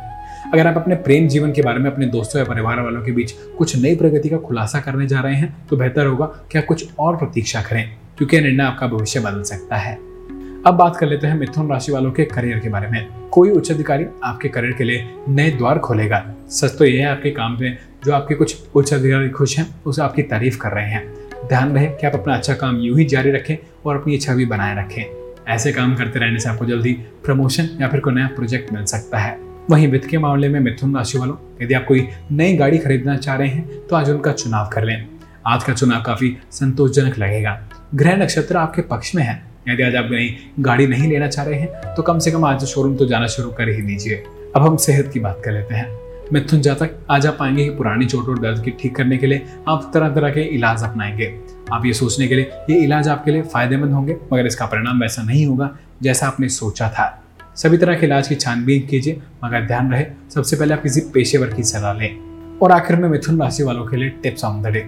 अगर 0.53 0.67
आप 0.67 0.77
अपने 0.77 0.95
प्रेम 0.97 1.27
जीवन 1.27 1.51
के 1.51 1.61
बारे 1.61 1.79
में 1.79 1.89
अपने 1.91 2.05
दोस्तों 2.07 2.39
या 2.39 2.45
परिवार 2.45 2.79
वालों 2.81 3.01
के 3.01 3.11
बीच 3.11 3.31
कुछ 3.57 3.75
नई 3.75 3.95
प्रगति 3.95 4.29
का 4.29 4.37
खुलासा 4.37 4.79
करने 4.79 5.07
जा 5.07 5.19
रहे 5.19 5.35
हैं 5.35 5.55
तो 5.67 5.77
बेहतर 5.77 6.05
होगा 6.05 6.25
कि 6.51 6.57
आप 6.57 6.65
कुछ 6.65 6.87
और 6.99 7.17
प्रतीक्षा 7.17 7.61
करें, 7.61 7.85
क्योंकि 8.17 8.39
निर्णय 8.41 8.63
आपका 8.63 8.87
भविष्य 8.87 9.19
बदल 9.19 9.43
सकता 9.43 9.75
है। 9.75 9.93
अब 10.67 10.73
बात 10.73 10.95
कर 10.95 11.07
लेते 11.07 11.27
हैं 11.27 11.35
मिथुन 11.35 11.69
राशि 11.69 11.91
वालों 11.91 12.11
के 12.11 12.25
करियर 12.25 12.59
के 12.59 12.69
बारे 12.69 12.87
में। 12.87 13.07
कोई 13.31 13.49
उच्च 13.49 13.71
अधिकारी 13.71 14.05
आपके 14.23 14.49
करियर 14.49 14.73
के 14.73 14.83
लिए 14.83 15.07
नए 15.29 15.51
द्वार 15.51 15.79
खोलेगा। 15.79 16.23
सच 16.49 16.77
तो 16.77 16.85
यह 16.85 17.05
है, 17.05 17.11
आपके 17.11 17.31
काम 17.31 17.57
में 17.61 17.77
जो 18.05 18.13
आपके 18.13 18.35
कुछ 18.35 18.55
उच्च 18.75 18.93
अधिकारी 18.93 19.29
खुश 19.29 19.57
हैं, 19.59 19.65
उसे 19.85 20.01
आपकी 20.01 20.21
तारीफ़ 20.21 20.57
कर 20.57 20.71
रहे 20.71 20.89
हैं। 20.89 21.05
ध्यान 21.47 21.73
रहे 21.73 21.87
कि 21.87 22.07
आप 22.07 22.15
अपना 22.15 22.35
अच्छा 22.35 22.53
काम 22.53 22.77
यूँ 22.77 22.97
ही 22.99 23.05
जारी 23.05 23.31
रखें 23.31 23.55
और 23.85 23.95
अपनी 23.95 24.17
छवि 24.17 24.45
बनाए 24.45 24.75
रखें। 24.77 25.03
ऐसे 25.47 25.71
काम 25.71 25.95
करते 25.95 26.19
रहने 26.19 26.39
से 26.39 26.49
आपको 26.49 26.65
जल्दी 26.65 26.93
प्रमोशन 27.25 27.69
या 27.81 27.87
फिर 27.87 27.99
कोई 27.99 28.13
नया 28.13 28.27
प्रोजेक्ट 28.27 28.73
मिल 28.73 28.85
सकता 28.85 29.17
है। 29.17 29.37
वहीं 29.69 29.87
वित्त 29.87 30.07
के 30.09 30.17
मामले 30.17 30.49
में 30.49 30.59
मिथुन 30.59 30.95
राशि 30.95 31.17
वालों, 31.17 31.35
यदि 31.61 31.73
आप 31.73 31.85
कोई 31.85 32.07
नई 32.31 32.55
गाड़ी 32.57 32.77
खरीदना 32.77 33.15
चाह 33.17 33.35
रहे 33.35 33.47
हैं 33.47 33.87
तो 33.89 33.95
आज 33.95 34.09
उनका 34.09 34.31
चुनाव 34.31 34.69
कर 34.73 34.83
लें। 34.83 35.05
आज 35.47 35.63
का 35.63 35.73
चुनाव 35.73 36.03
काफ़ी 36.03 36.37
संतोषजनक 36.51 37.17
लगेगा। 37.19 37.61
ग्रह 37.95 38.15
नक्षत्र 38.17 38.57
आपके 38.57 38.81
पक्ष 38.81 39.15
में 39.15 39.23
है। 39.23 39.41
यदि 39.69 39.83
आज 39.83 39.95
आप 39.95 40.07
नई 40.11 40.35
गाड़ी 40.59 40.87
नहीं 40.87 41.09
लेना 41.09 41.27
चाह 41.27 41.45
रहे 41.45 41.59
हैं 41.59 41.95
तो 41.95 42.03
कम 42.03 42.19
से 42.19 42.31
कम 42.31 42.45
आज 42.45 42.65
शोरूम 42.65 42.95
तो 42.97 43.05
जाना 43.05 43.27
शुरू 43.27 43.51
कर 43.51 43.69
ही 43.69 43.81
दीजिए। 43.81 44.23
अब 44.55 44.61
हम 44.61 44.77
सेहत 44.77 45.09
की 45.13 45.19
बात 45.19 45.41
कर 45.45 45.51
लेते 45.51 45.75
हैं। 45.75 46.02
मिथुन 46.31 46.61
जातक 46.61 46.91
आज 47.09 47.27
आप 47.27 47.35
पाएँगे 47.39 47.63
कि 47.63 47.69
पुरानी 47.69 48.05
चोट 48.05 48.29
और 48.29 48.39
दर्द 48.39 48.63
की 48.63 48.71
ठीक 48.71 48.95
करने 48.95 49.17
के 49.17 49.27
लिए 49.27 49.45
आप 49.67 49.91
तरह 49.93 50.09
तरह 50.09 50.29
के 50.29 50.41
इलाज 50.41 50.83
अपनाएँगे। 50.83 51.39
आप 51.73 51.85
ये 51.85 51.93
सोचने 51.93 52.27
के 52.27 52.35
लिए, 52.35 52.51
ये 52.69 52.75
इलाज 52.75 53.07
आपके 53.07 53.31
लिए 53.31 53.41
फ़ायदेमंद 53.41 53.91
होंगे, 53.91 54.17
मगर 54.33 54.45
इसका 54.45 54.65
परिणाम 54.65 55.01
वैसा 55.01 55.23
नहीं 55.23 55.45
होगा 55.45 55.77
जैसा 56.01 56.27
आपने 56.27 56.49
सोचा 56.49 56.89
था। 56.89 57.23
सभी 57.55 57.77
तरह 57.77 57.95
के 57.95 58.05
इलाज 58.05 58.27
की 58.27 58.35
छानबीन 58.35 58.87
कीजिए, 58.87 59.21
मगर 59.43 59.61
ध्यान 59.61 59.91
रहे, 59.91 60.05
सबसे 60.35 60.55
पहले 60.55 60.73
आप 60.73 60.83
किसी 60.83 61.01
पेशेवर 61.01 61.47
की 61.47 61.63
सलाह 61.63 61.93
लें। 61.93 62.19
और 62.59 62.71
आखिर 62.71 62.95
में 62.95 63.09
मिथुन 63.09 63.41
राशि 63.41 63.63
वालों 63.63 63.85
के 63.85 63.97
लिए 63.97 64.09
tips 64.09 64.45
on 64.45 64.61
the 64.61 64.67
day. 64.67 64.85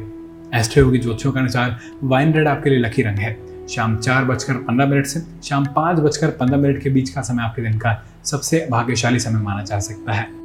Astro 0.53 0.91
की 0.91 0.97
ज्योतिषों 0.97 1.31
के 1.31 1.39
अनुसार, 1.39 1.77
वाइन 2.03 2.33
रेड 2.33 2.47
आपके 2.47 2.69
लिए 2.69 2.79
लकी 2.79 3.01
रंग 3.01 3.17
है। 3.17 3.37
शाम 3.67 3.97
चार 3.97 4.25
बजकर 4.25 4.53
पंद्रह 4.53 4.87
मिनट 4.87 5.05
से 5.05 5.19
शाम 5.43 5.65
पाँच 5.65 5.99
बजकर 5.99 6.27
पंद्रह 6.27 6.57
मिनट 6.57 6.83
के 6.83 6.89
बीच 6.89 7.09
का 7.09 7.21
समय 7.21 7.43
आपके 7.43 7.61
दिन 7.61 7.77
का 7.77 8.05
सबसे 8.25 8.67
भाग्यशाली 8.71 9.19
समय 9.19 9.39
माना 9.39 9.63
जा 9.63 9.79
सकता 9.79 10.13
है। 10.13 10.44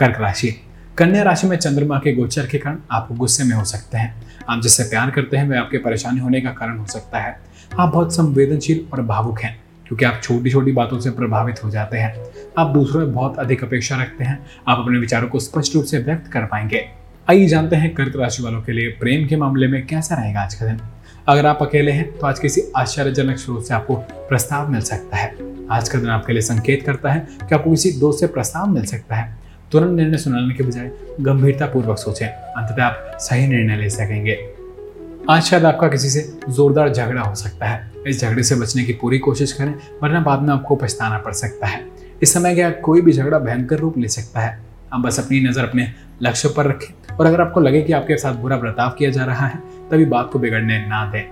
कर्क 0.00 0.20
राशि। 0.20 0.60
कन्या 0.98 1.22
राशि 1.22 1.46
में 1.46 1.56
चंद्रमा 1.56 1.98
के 1.98 2.12
गोचर 2.12 2.46
के 2.46 2.58
कारण 2.58 2.78
आप 2.90 3.08
गुस्से 3.12 3.44
में 3.44 3.56
हो 3.56 3.64
सकते 3.64 3.98
हैं। 3.98 4.22
आप 4.48 4.62
जिससे 4.62 4.82
प्यार 4.82 5.10
करते 5.10 5.36
हैं, 5.36 5.48
वह 5.48 5.60
आपके 5.60 5.78
परेशानी 5.78 6.20
होने 6.20 6.40
का 6.40 6.50
कारण 6.50 6.78
हो 6.78 6.86
सकता 6.86 7.18
है। 7.18 7.40
आप 7.80 7.92
बहुत 7.92 8.14
संवेदनशील 8.14 8.84
और 8.92 9.02
भावुक 9.02 9.40
हैं, 9.40 9.60
क्योंकि 9.88 10.04
आप 10.04 10.20
छोटी 10.22 10.50
छोटी 10.50 10.72
बातों 10.72 11.00
से 11.00 11.10
प्रभावित 11.10 11.64
हो 11.64 11.70
जाते 11.70 11.98
हैं। 11.98 12.24
आप 12.58 12.66
दूसरों 12.66 13.00
में 13.00 13.12
बहुत 13.12 13.38
अधिक 13.38 13.64
अपेक्षा 13.64 13.96
रखते 13.96 14.24
हैं। 14.24 14.46
आप 14.68 14.78
अपने 14.78 14.98
विचारों 14.98 15.28
को 15.28 15.40
स्पष्ट 15.40 15.74
रूप 15.74 15.84
से 15.84 15.98
व्यक्त 15.98 16.30
कर 16.32 16.40
पाएँगे। 16.40 16.84
आइए 17.30 17.46
जानते 17.46 17.76
हैं 17.76 17.94
कर्क 17.94 18.16
राशि 18.16 18.42
वालों 18.42 18.62
के 18.62 18.72
लिए 18.72 18.88
प्रेम 18.88 19.26
के 19.26 19.36
मामले 19.36 19.66
में 19.66 19.86
कैसा 19.86 20.14
रहेगा 20.14 20.40
आज 20.40 20.54
का 20.54 20.66
दिन। 20.66 20.80
अगर 21.28 21.46
आप 21.46 21.58
अकेले 21.62 21.92
हैं 21.92 22.10
तो 22.18 22.26
आज 22.26 22.38
किसी 22.38 22.62
आश्चर्यजनक 22.76 23.38
स्रोत 23.38 23.66
से 23.66 23.74
आपको 23.74 23.96
प्रस्ताव 24.28 24.70
मिल 24.70 24.80
सकता 24.80 25.16
है। 25.16 25.34
आज 25.70 25.88
का 25.88 25.98
दिन 25.98 26.08
आपके 26.08 26.32
लिए 26.32 26.42
संकेत 26.42 26.82
करता 26.82 27.12
है 27.12 27.26
कि 27.48 27.54
आपको 27.54 27.70
किसी 27.70 27.92
दोस्त 27.92 28.20
से 28.20 28.26
प्रस्ताव 28.26 28.66
मिल 28.66 28.84
सकता 28.84 29.16
है। 29.16 29.49
तुरंत 29.72 29.96
निर्णय 29.96 30.18
सुनाने 30.18 30.54
के 30.54 30.62
बजाय 30.62 30.90
गंभीरता 31.20 31.66
पूर्वक 31.66 31.98
सोचें। 31.98 32.26
अंततः 32.26 32.84
आप 32.84 33.18
सही 33.20 33.46
निर्णय 33.46 33.76
ले 33.76 33.90
सकेंगे। 33.90 34.34
आज 35.30 35.42
शायद 35.42 35.64
आपका 35.64 35.88
किसी 35.88 36.08
से 36.10 36.22
जोरदार 36.48 36.92
झगड़ा 36.92 37.22
हो 37.22 37.34
सकता 37.34 37.66
है। 37.66 37.90
इस 38.06 38.20
झगड़े 38.20 38.42
से 38.42 38.54
बचने 38.54 38.84
की 38.84 38.92
पूरी 38.92 39.18
कोशिश 39.18 39.52
करें, 39.52 39.74
वरना 40.02 40.20
बाद 40.20 40.42
में 40.42 40.52
आपको 40.54 40.76
पछताना 40.76 41.18
पड़ 41.18 41.32
सकता 41.32 41.66
है। 41.66 41.84
इस 42.22 42.32
समय 42.32 42.54
क्या 42.54 42.70
कोई 42.70 43.00
भी 43.00 43.12
झगड़ा 43.12 43.38
भयंकर 43.38 43.78
रूप 43.78 43.98
ले 43.98 44.08
सकता 44.08 44.40
है। 44.40 44.58
आप 44.92 45.00
बस 45.00 45.18
अपनी 45.18 45.40
नज़र 45.40 45.64
अपने 45.64 45.86
लक्ष्य 46.22 46.48
पर 46.48 46.66
रखें 46.66 47.16
और 47.16 47.26
अगर 47.26 47.40
आपको 47.40 47.60
लगे 47.60 47.82
कि 47.82 47.92
आपके 47.92 48.16
साथ 48.16 48.34
बुरा 48.34 48.56
बर्ताव 48.56 48.90
किया 48.90 49.10
जा 49.10 49.24
रहा 49.24 49.46
है, 49.46 49.58
तभी 49.90 50.04
बात 50.04 50.30
को 50.32 50.38
बिगड़ने 50.38 50.78
ना 50.86 51.04
दें। 51.12 51.22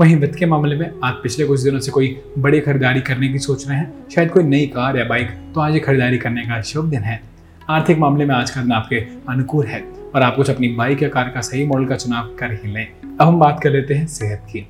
वहीं 0.00 0.16
वित्त 0.16 0.38
के 0.38 0.46
मामले 0.46 0.76
में 0.76 0.90
आज 1.04 1.14
पिछले 1.22 1.46
कुछ 1.46 1.60
दिनों 1.60 1.80
से 1.80 1.92
कोई 1.92 2.16
बड़ी 2.38 2.60
खरीदारी 2.60 3.00
करने 3.00 3.28
की 3.28 3.38
सोच 3.38 3.66
रहे 3.68 3.78
हैं। 3.78 3.92
शायद 4.14 4.30
कोई 4.30 4.42
नई 4.42 4.66
कार 4.66 4.96
या 4.96 5.04
बाइक 5.04 5.30
तो 5.54 5.60
आज 5.60 5.74
ये 5.74 5.80
खरीदारी 5.80 6.18
करने 6.18 6.42
का 6.42 6.60
शुभ 6.62 6.90
दिन 6.90 7.02
है। 7.02 7.35
आर्थिक 7.70 7.98
मामले 7.98 8.24
में 8.24 8.34
आज 8.34 8.50
का 8.50 8.60
दिन 8.62 8.72
आपके 8.72 8.96
अनुकूल 9.28 9.66
है 9.66 9.84
और 10.14 10.22
आप 10.22 10.36
कुछ 10.36 10.50
अपनी 10.50 10.68
बाइक 10.68 11.02
या 11.02 11.08
कार 11.08 11.28
का 11.28 11.40
सही 11.40 11.66
मॉडल 11.66 11.86
का 11.86 11.96
चुनाव 11.96 12.26
कर 12.26 12.52
ही 12.52 12.72
लें। 12.72 12.86
अब 13.20 13.28
हम 13.28 13.38
बात 13.40 13.60
कर 13.62 13.70
लेते 13.70 13.94
हैं 13.94 14.06
सेहत 14.06 14.46
की। 14.52 14.60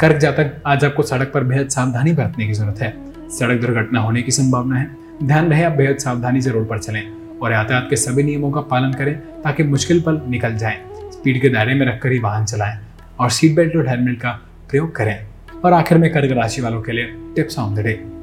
कर्क 0.00 0.16
जातक 0.16 0.62
आज 0.66 0.84
आपको 0.84 1.02
सड़क 1.02 1.30
पर 1.34 1.44
बेहद 1.44 1.68
सावधानी 1.68 2.12
बरतने 2.12 2.46
की 2.46 2.52
ज़रूरत 2.52 2.80
है। 2.80 2.94
सड़क 3.30 3.60
दुर्घटना 3.60 4.00
होने 4.00 4.22
की 4.22 4.32
संभावना 4.32 4.76
है। 4.76 4.96
ध्यान 5.22 5.50
रहे 5.50 5.64
आप 5.64 5.72
बेहद 5.72 5.96
सावधानी 5.96 6.42
से 6.42 6.50
रोड 6.50 6.68
पर 6.68 6.78
चलें 6.78 7.38
और 7.38 7.52
यातायात 7.52 7.86
के 7.90 7.96
सभी 7.96 8.22
नियमों 8.22 8.50
का 8.50 8.60
पालन 8.60 8.92
करें 8.92 9.18
ताकि 9.18 9.62
मुश्किल 9.62 10.00
पल 10.00 10.20
निकल 10.28 10.56
जाए। 10.56 10.80
स्पीड 11.12 11.42
के 11.42 11.48
दायरे 11.48 11.74
में 11.74 11.86
रखकर 11.86 12.12
ही 12.12 12.18
वाहन 12.18 12.44
चलाएँ 12.44 12.78
और 13.20 13.30
सीट 13.30 13.56
बेल्ट 13.56 13.76
और 13.76 13.88
हेलमेट 13.88 14.20
का 14.20 14.30
प्रयोग 14.70 14.96
करें। 14.96 15.26
और 15.64 15.72
आखिर 15.72 15.98
में 15.98 16.12
कर्क 16.12 16.32
राशि 16.32 16.62
वालों 16.62 16.82
के 16.82 16.92
लिए 16.92 17.04
tips 17.36 17.58
on 17.58 17.74
the 17.74 17.78
day. 17.78 18.13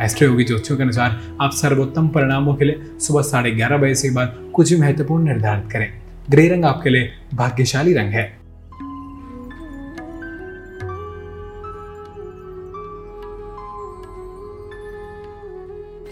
Astroyogi 0.28 0.44
ज्योतिषों 0.44 0.76
के 0.76 0.82
अनुसार 0.82 1.36
आप 1.40 1.50
सर्वोत्तम 1.52 2.08
परिणामों 2.08 2.54
के 2.54 2.64
लिए 2.64 2.98
सुबह 3.00 3.22
साढ़े 3.22 3.50
ग्यारह 3.50 3.76
बजे 3.76 3.94
से 3.94 4.10
बाद 4.10 4.50
कुछ 4.54 4.80
महत्वपूर्ण 4.80 5.24
निर्धारित 5.24 5.72
करें। 5.72 6.00
ग्रे 6.30 6.48
रंग 6.48 6.64
आपके 6.64 6.90
लिए 6.90 7.10
भाग्यशाली 7.34 7.92
रंग 7.92 8.08
है। 8.08 8.40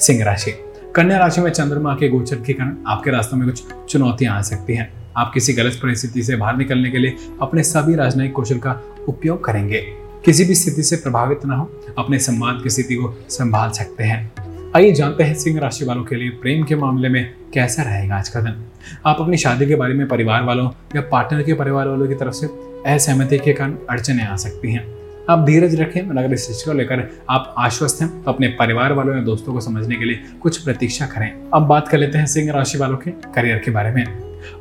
सिंह 0.00 0.24
राशि। 0.24 0.50
कन्या 0.94 1.18
राशि 1.18 1.40
में 1.40 1.50
चंद्रमा 1.50 1.94
के 1.94 2.08
गोचर 2.08 2.36
के 2.36 2.52
कारण 2.52 2.76
आपके 2.86 3.10
रास्तों 3.10 3.36
में 3.36 3.48
कुछ 3.48 3.64
चुनौतियाँ 3.88 4.36
आ 4.36 4.42
सकती 4.42 4.74
हैं। 4.74 4.92
आप 5.16 5.30
किसी 5.34 5.52
गलत 5.52 5.80
परिस्थिति 5.82 6.22
से 6.22 6.36
बाहर 6.36 6.56
निकलने 6.56 6.90
के 6.90 6.98
लिए 6.98 7.16
अपने 7.42 7.62
सभी 7.62 7.94
राजनयिक 7.94 8.32
कौशल 8.32 8.58
का 8.58 8.82
उपयोग 9.08 9.44
करेंगे। 9.44 10.07
किसी 10.24 10.44
भी 10.44 10.54
स्थिति 10.54 10.82
से 10.82 10.96
प्रभावित 10.96 11.44
ना 11.44 11.56
हो, 11.56 11.70
अपने 11.98 12.18
सम्मान 12.18 12.60
की 12.62 12.70
स्थिति 12.70 12.94
को 12.94 13.14
संभाल 13.28 13.70
सकते 13.70 14.04
हैं। 14.04 14.72
आइए 14.76 14.92
जानते 14.92 15.24
हैं 15.24 15.34
सिंह 15.34 15.58
राशि 15.60 15.84
वालों 15.84 16.04
के 16.04 16.16
लिए 16.16 16.30
प्रेम 16.30 16.64
के 16.64 16.76
मामले 16.76 17.08
में 17.08 17.34
कैसा 17.54 17.82
रहेगा 17.82 18.16
आज 18.16 18.28
का 18.28 18.40
दिन। 18.40 18.64
आप 19.06 19.16
अपनी 19.20 19.36
शादी 19.36 19.66
के 19.66 19.74
बारे 19.74 19.94
में 19.94 20.06
परिवार 20.08 20.42
वालों 20.42 20.70
या 20.96 21.00
पार्टनर 21.02 21.42
के 21.42 21.54
परिवार 21.54 21.88
वालों 21.88 22.08
की 22.08 22.14
तरफ़ 22.14 22.34
से 22.34 22.46
असहमति 22.86 23.38
के 23.38 23.52
कारण 23.52 23.76
अड़चने 23.90 24.26
आ 24.26 24.36
सकती 24.36 24.72
हैं। 24.72 24.86
आप 25.30 25.44
धीरज 25.44 25.74
रखें, 25.74 26.00
और 26.02 26.16
अगर 26.16 26.32
इस 26.34 26.46
चीज़ 26.48 26.64
को 26.64 26.72
लेकर 26.72 27.08
आप 27.30 27.54
आश्वस्त 27.58 28.00
हैं 28.02 28.10
तो 28.24 28.30
अपने 28.30 28.48
परिवार 28.58 28.92
वालों 28.92 29.16
या 29.16 29.22
दोस्तों 29.22 29.52
को 29.52 29.60
समझने 29.60 29.96
के 29.96 30.04
लिए 30.04 30.22
कुछ 30.42 30.58
प्रतीक्षा 30.58 31.06
करें। 31.06 31.30
अब 31.54 31.62
बात 31.62 31.88
कर 31.88 31.98
लेते 31.98 32.18
हैं 32.18 32.26
सिंह 32.26 32.50
राशि 32.52 32.78
वालों 32.78 32.96
के 32.96 33.10
करियर 33.10 33.58
के 33.58 33.70
बारे 33.70 33.90
में। 33.90 34.04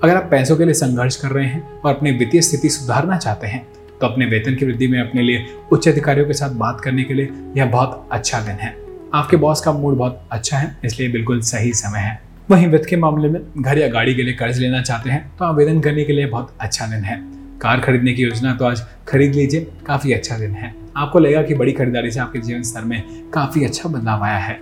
अगर 0.03 0.15
आप 0.15 0.27
पैसों 0.31 0.57
के 0.57 0.65
लिए 0.65 0.73
संघर्ष 0.73 1.15
कर 1.15 1.27
रहे 1.27 1.45
हैं 1.45 1.81
और 1.81 1.95
अपनी 1.95 2.11
वित्तीय 2.11 2.41
स्थिति 2.41 2.69
सुधारना 2.69 3.17
चाहते 3.17 3.47
हैं 3.47 3.67
तो 4.01 4.07
अपने 4.07 4.25
वेतन 4.25 4.55
की 4.55 4.65
वृद्धि 4.65 4.87
में, 4.87 4.99
अपने 5.01 5.21
लिए 5.21 5.45
उच्च 5.71 5.87
अधिकारियों 5.87 6.25
के 6.27 6.33
साथ 6.33 6.49
बात 6.55 6.81
करने 6.81 7.03
के 7.03 7.13
लिए 7.13 7.29
यह 7.57 7.65
बहुत 7.65 8.07
अच्छा 8.11 8.39
दिन 8.39 8.55
है। 8.55 8.75
आपके 9.13 9.37
बॉस 9.37 9.61
का 9.61 9.71
मूड 9.73 9.97
बहुत 9.97 10.21
अच्छा 10.31 10.57
है, 10.57 10.75
इसलिए 10.85 11.09
बिल्कुल 11.09 11.41
सही 11.43 11.73
समय 11.73 11.99
है। 11.99 12.19
वहीं 12.49 12.67
वित्त 12.67 12.85
के 12.89 12.97
मामले 12.97 13.29
में, 13.29 13.39
घर 13.57 13.77
या 13.77 13.87
गाड़ी 13.87 14.15
के 14.15 14.23
लिए 14.23 14.33
कर्ज 14.33 14.59
लेना 14.59 14.81
चाहते 14.81 15.09
हैं 15.09 15.31
तो 15.39 15.45
आवेदन 15.45 15.79
करने 15.81 16.03
के 16.03 16.13
लिए 16.13 16.25
बहुत 16.25 16.53
अच्छा 16.61 16.87
दिन 16.87 17.03
है। 17.03 17.17
कार 17.61 17.79
खरीदने 17.79 18.13
की 18.13 18.23
योजना 18.23 18.53
तो 18.55 18.65
आज 18.65 18.85
खरीद 19.07 19.35
लीजिए, 19.35 19.67
काफ़ी 19.87 20.13
अच्छा 20.13 20.37
दिन 20.37 20.51
है। 20.51 20.73
आपको 20.97 21.19
लगेगा 21.19 21.41
कि 21.41 21.55
बड़ी 21.55 21.71
खरीदारी 21.71 22.11
से 22.11 22.19
आपके 22.19 22.39
जीवन 22.39 22.61
स्तर 22.63 22.81
में 22.81 23.01
काफ़ी 23.33 23.65
अच्छा 23.65 23.89
बदलाव 23.89 24.23
आया 24.23 24.37
है। 24.37 24.59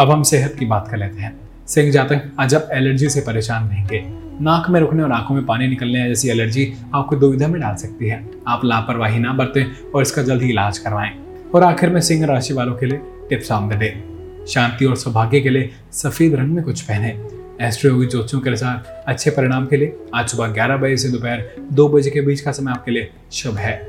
अब 0.00 0.10
हम 0.10 0.22
सेहत 0.22 0.56
की 0.58 0.66
बात 0.66 0.88
कर 0.90 0.96
लेते 0.96 1.20
हैं। 1.20 1.32
सिंह 1.66 1.90
जातक 1.92 2.30
आज 2.40 2.54
आप 2.54 2.68
एलर्जी 2.72 3.08
से 3.08 3.20
परेशान 3.20 3.68
रहेंगे। 3.68 4.27
नाक 4.40 4.70
में 4.70 4.80
रुकने 4.80 5.02
और 5.02 5.12
आँखों 5.12 5.34
में 5.34 5.46
पानी 5.46 5.66
निकलने 5.68 6.08
जैसी 6.08 6.28
एलर्जी 6.28 6.74
आपको 6.94 7.16
दुविधा 7.16 7.48
में 7.48 7.60
डाल 7.60 7.74
सकती 7.74 8.08
है। 8.08 8.30
आप 8.48 8.60
लापरवाही 8.64 9.18
ना 9.18 9.32
बरतें 9.32 9.90
और 9.94 10.02
इसका 10.02 10.22
जल्द 10.22 10.42
ही 10.42 10.50
इलाज 10.50 10.78
करवाएँ। 10.78 11.18
और 11.54 11.62
आखिर 11.62 11.90
में 11.90 12.00
सिंह 12.00 12.26
राशि 12.26 12.54
वालों 12.54 12.74
के 12.74 12.86
लिए 12.86 13.00
टिप्स 13.30 13.52
ऑन 13.52 13.68
द 13.68 13.72
डे। 13.72 14.04
शांति 14.48 14.84
और 14.84 14.96
सौभाग्य 14.96 15.40
के 15.40 15.48
लिए 15.48 15.70
सफ़ेद 15.92 16.34
रंग 16.34 16.48
में 16.48 16.64
कुछ 16.64 16.80
पहने। 16.80 17.28
एस्ट्रो 17.66 17.90
योगी 17.90 18.06
ज्योतिषों 18.06 18.40
के 18.40 18.50
अनुसार 18.50 19.04
अच्छे 19.06 19.30
परिणाम 19.30 19.66
के 19.66 19.76
लिए 19.76 19.96
आज 20.14 20.28
सुबह 20.28 20.46
ग्यारह 20.46 20.76
बजे 20.76 20.96
से 20.96 21.08
दोपहर 21.08 21.50
दो 21.72 21.88
बजे 21.88 22.10
के 22.10 22.20
बीच 22.20 22.40
का 22.40 22.52
समय 22.52 22.70
आपके 22.70 22.90
लिए 22.90 23.10
शुभ 23.32 23.54
है। 23.54 23.86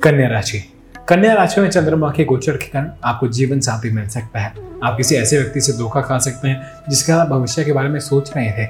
कन्या 0.00 0.28
राशि। 0.28 0.73
कन्या 1.08 1.32
राशि 1.34 1.60
में 1.60 1.68
चंद्रमा 1.70 2.10
के 2.10 2.24
गोचर 2.24 2.56
के 2.56 2.66
कारण 2.66 2.88
आपको 3.04 3.26
जीवन 3.28 3.58
साथी 3.60 3.90
मिल 3.90 4.06
सकता 4.08 4.40
है 4.40 4.52
आप 4.82 4.96
किसी 4.96 5.14
ऐसे 5.14 5.38
व्यक्ति 5.38 5.60
से 5.60 5.72
धोखा 5.72 6.00
खा 6.00 6.16
सकते 6.18 6.48
हैं, 6.48 6.70
जिसके 6.88 7.12
आप 7.12 7.28
भविष्य 7.28 7.64
के 7.64 7.72
बारे 7.72 7.88
में 7.88 7.98
सोच 8.00 8.30
रहे 8.36 8.50
थे। 8.50 8.66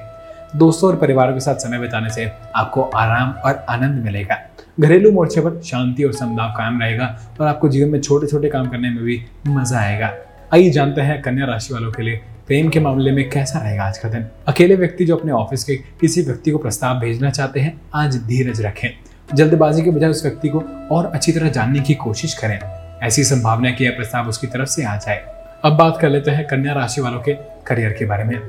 दोस्तों 0.59 0.91
और 0.91 0.97
परिवारों 0.97 1.35
के 1.35 1.41
साथ 1.41 1.55
समय 1.57 1.79
बिताने 1.79 2.11
से 2.11 2.25
आपको 2.57 2.83
आराम 2.83 3.31
और 3.45 3.65
आनंद 3.69 4.05
मिलेगा। 4.05 4.39
घरेलू 4.81 5.13
मोर्चे 5.13 5.41
पर 5.41 5.61
शांति 5.63 6.05
और 6.05 6.13
समदाव 6.13 6.51
कायम 6.51 6.81
रहेगा 6.83 7.07
और 7.41 7.47
आपको 7.47 7.69
जीवन 7.69 7.91
में 7.91 8.01
छोटे 8.01 8.27
छोटे 8.27 8.49
काम 8.49 8.69
करने 8.69 8.91
में 8.91 9.03
भी 9.05 9.21
मज़ा 9.49 9.79
आएगा। 9.79 10.13
आइए 10.55 10.71
जानते 10.71 11.01
हैं 11.01 11.21
कन्या 11.23 11.47
राशि 11.47 11.75
वालों 11.75 11.93
के 11.93 12.03
लिए 12.03 12.21
प्रेम 12.47 12.69
के 12.69 12.81
मामले 12.81 13.13
में 13.13 13.29
कैसा 13.31 13.59
रहेगा 13.59 13.85
आज 13.85 13.99
का 13.99 14.09
दिन। 14.09 14.27
अकेले 14.49 14.77
व्यक्ति 14.77 15.05
जो 15.05 15.17
अपने 15.17 15.33
ऑफ़िस 15.33 15.65
के 15.65 15.77
किसी 16.01 16.23
व्यक्ति 16.23 16.51
को 16.51 16.59
प्रस्ताव 16.59 17.01
भेजना 17.01 17.31
चाहते 17.31 17.61
हैं, 17.61 17.81
आज 17.95 18.17
धीरज 18.17 18.61
रखें। 18.63 18.89
जल्दबाजी 19.35 19.83
के 19.83 19.91
बजाय 19.91 20.11
उस 20.11 20.23
व्यक्ति 20.23 20.49
को 20.49 20.59
और 20.91 21.07
अच्छी 21.07 21.33
तरह 21.33 21.49
जानने 21.49 21.81
की 21.81 21.95
कोशिश 21.95 22.35
करें। 22.35 22.59
ऐसी 23.03 23.25
संभावना 23.25 23.71
कि 23.71 23.85
यह 23.85 23.91
प्रस्ताव 23.91 24.29
उसकी 24.29 24.47
तरफ़ 24.47 24.69
से 24.69 24.85
आ 24.85 24.97
जाए। 24.97 25.25
अब 25.65 25.73
बात 25.73 25.99
कर 26.01 26.11
लेते 26.11 26.31
हैं 26.31 26.47
कन्या 26.47 26.73
राशि 26.73 27.01
वालों 27.01 27.21
के 27.21 27.33
करियर 27.67 27.91
के 27.91 28.05
बारे 28.05 28.25
में। 28.25 28.41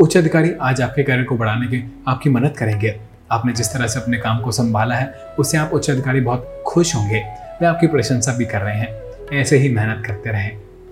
उच्च 0.00 0.16
अधिकारी 0.16 0.52
आज 0.60 0.82
आपके 0.82 1.02
करियर 1.02 1.24
को 1.24 1.36
बढ़ाने 1.36 1.66
के 1.66 1.82
आपकी 2.08 2.30
मदद 2.30 2.56
करेंगे। 2.58 3.00
आपने 3.30 3.52
जिस 3.52 3.72
तरह 3.72 3.86
से 3.86 4.00
अपने 4.00 4.16
काम 4.16 4.40
को 4.40 4.50
संभाला 4.50 4.94
है, 4.94 5.14
उससे 5.38 5.58
आप 5.58 5.70
उच्च 5.72 5.90
अधिकारी 5.90 6.20
बहुत 6.20 6.64
खुश 6.66 6.94
होंगे। 6.94 7.24
वे 7.60 7.66
आपकी 7.66 7.86
प्रशंसा 7.86 8.32
भी 8.32 8.44
कर 8.44 8.60
रहे 8.60 8.76
हैं। 8.76 8.88
ऐसे 9.32 9.58
ही 9.58 9.68
मेहनत 9.68 10.06
करते 10.06 10.30
रहें। 10.30 10.50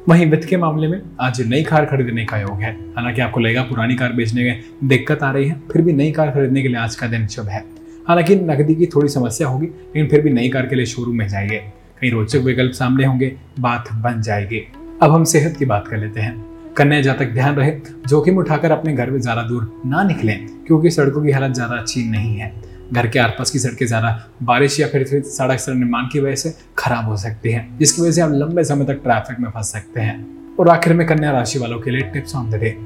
वहीं 0.09 0.27
वित्त 0.27 0.49
के 0.49 0.57
मामले 0.57 0.89
में 0.89 1.03
आज 1.21 1.43
नई 1.47 1.63
कार 1.63 1.85
खरीदने 1.85 2.25
का 2.25 2.41
योग 2.41 2.61
है। 2.61 2.73
हालाँकि 2.73 3.21
आपको 3.21 3.41
लगेगा 3.41 3.63
पुरानी 3.63 3.95
कार 3.95 4.13
बेचने 4.13 4.43
में 4.43 4.63
दिक्कत 4.85 5.23
आ 5.23 5.33
रही 5.33 5.49
है, 5.49 5.57
फिर 5.73 5.83
भी 5.83 5.93
नई 5.93 6.13
कार 6.13 6.31
खरीदने 6.31 6.63
के 6.63 6.69
लिए 6.69 6.77
आज 6.77 6.95
का 6.95 7.07
दिन 7.07 7.27
शुभ 7.27 7.49
है। 7.49 7.72
हालाँकि 8.09 8.37
नकदी 8.37 8.75
की 8.75 8.87
थोड़ी 8.87 9.09
समस्या 9.09 9.49
होगी, 9.49 9.67
लेकिन 9.67 10.09
फिर 10.09 10.21
भी 10.21 10.31
नई 10.31 10.49
कार 10.49 10.67
के 10.67 10.77
लिए 10.77 10.87
शोरूम 10.87 11.17
में 11.17 11.27
जाइए। 11.29 11.59
कई 12.01 12.11
रोचक 12.11 12.39
विकल्प 12.39 12.73
सामने 12.73 13.05
होंगे, 13.05 13.37
बात 13.61 13.93
बन 13.95 14.21
जाएगी। 14.23 14.67
अब 15.03 15.11
हम 15.11 15.25
सेहत 15.25 15.57
की 15.57 15.65
बात 15.65 15.89
कर 15.89 15.97
लेते 15.97 16.21
हैं। 16.21 16.75
कन्या 16.77 17.01
जातक 17.01 17.33
ध्यान 17.35 17.55
रहे, 17.55 17.71
जोखिम 18.09 18.39
उठाकर 18.39 18.71
अपने 18.71 18.95
घर 18.95 19.11
में 19.11 19.21
ज़्यादा 19.21 19.43
दूर 19.43 19.83
ना 19.87 20.03
निकलें, 20.03 20.47
क्योंकि 20.67 20.91
सड़कों 20.91 21.23
की 21.23 21.31
हालत 21.31 21.55
ज़्यादा 21.55 21.77
अच्छी 21.77 22.05
नहीं 22.11 22.37
है। 22.37 22.53
घर 22.93 23.07
के 23.07 23.19
आसपास 23.19 23.51
की 23.51 23.59
सड़कें 23.59 23.87
ज़्यादा 23.87 24.09
बारिश 24.43 24.79
या 24.81 24.87
फिर 24.89 25.05
सड़क 25.07 25.69
निर्माण 25.69 26.09
की 26.13 26.21
वजह 26.21 26.35
से 26.35 26.55
खराब 26.79 27.09
हो 27.09 27.17
सकती 27.17 27.53
है, 27.53 27.67
जिसकी 27.79 28.03
वजह 28.03 28.13
से 28.13 28.21
आप 28.21 28.31
लंबे 28.33 28.65
समय 28.65 28.85
तक 28.85 29.01
ट्रैफ़िक 29.03 29.41
में 29.41 29.51
फंस 29.51 29.73
सकते 29.73 30.01
हैं। 30.01 30.57
और 30.57 30.69
आखिर 30.69 30.93
में 30.93 31.07
कन्या 31.07 31.31
राशि 31.33 31.59
वालों 31.59 31.79
के 31.81 31.91
लिए 31.91 32.01
tips 32.13 32.37
on 32.37 32.51
the 32.51 32.55
day 32.55 32.77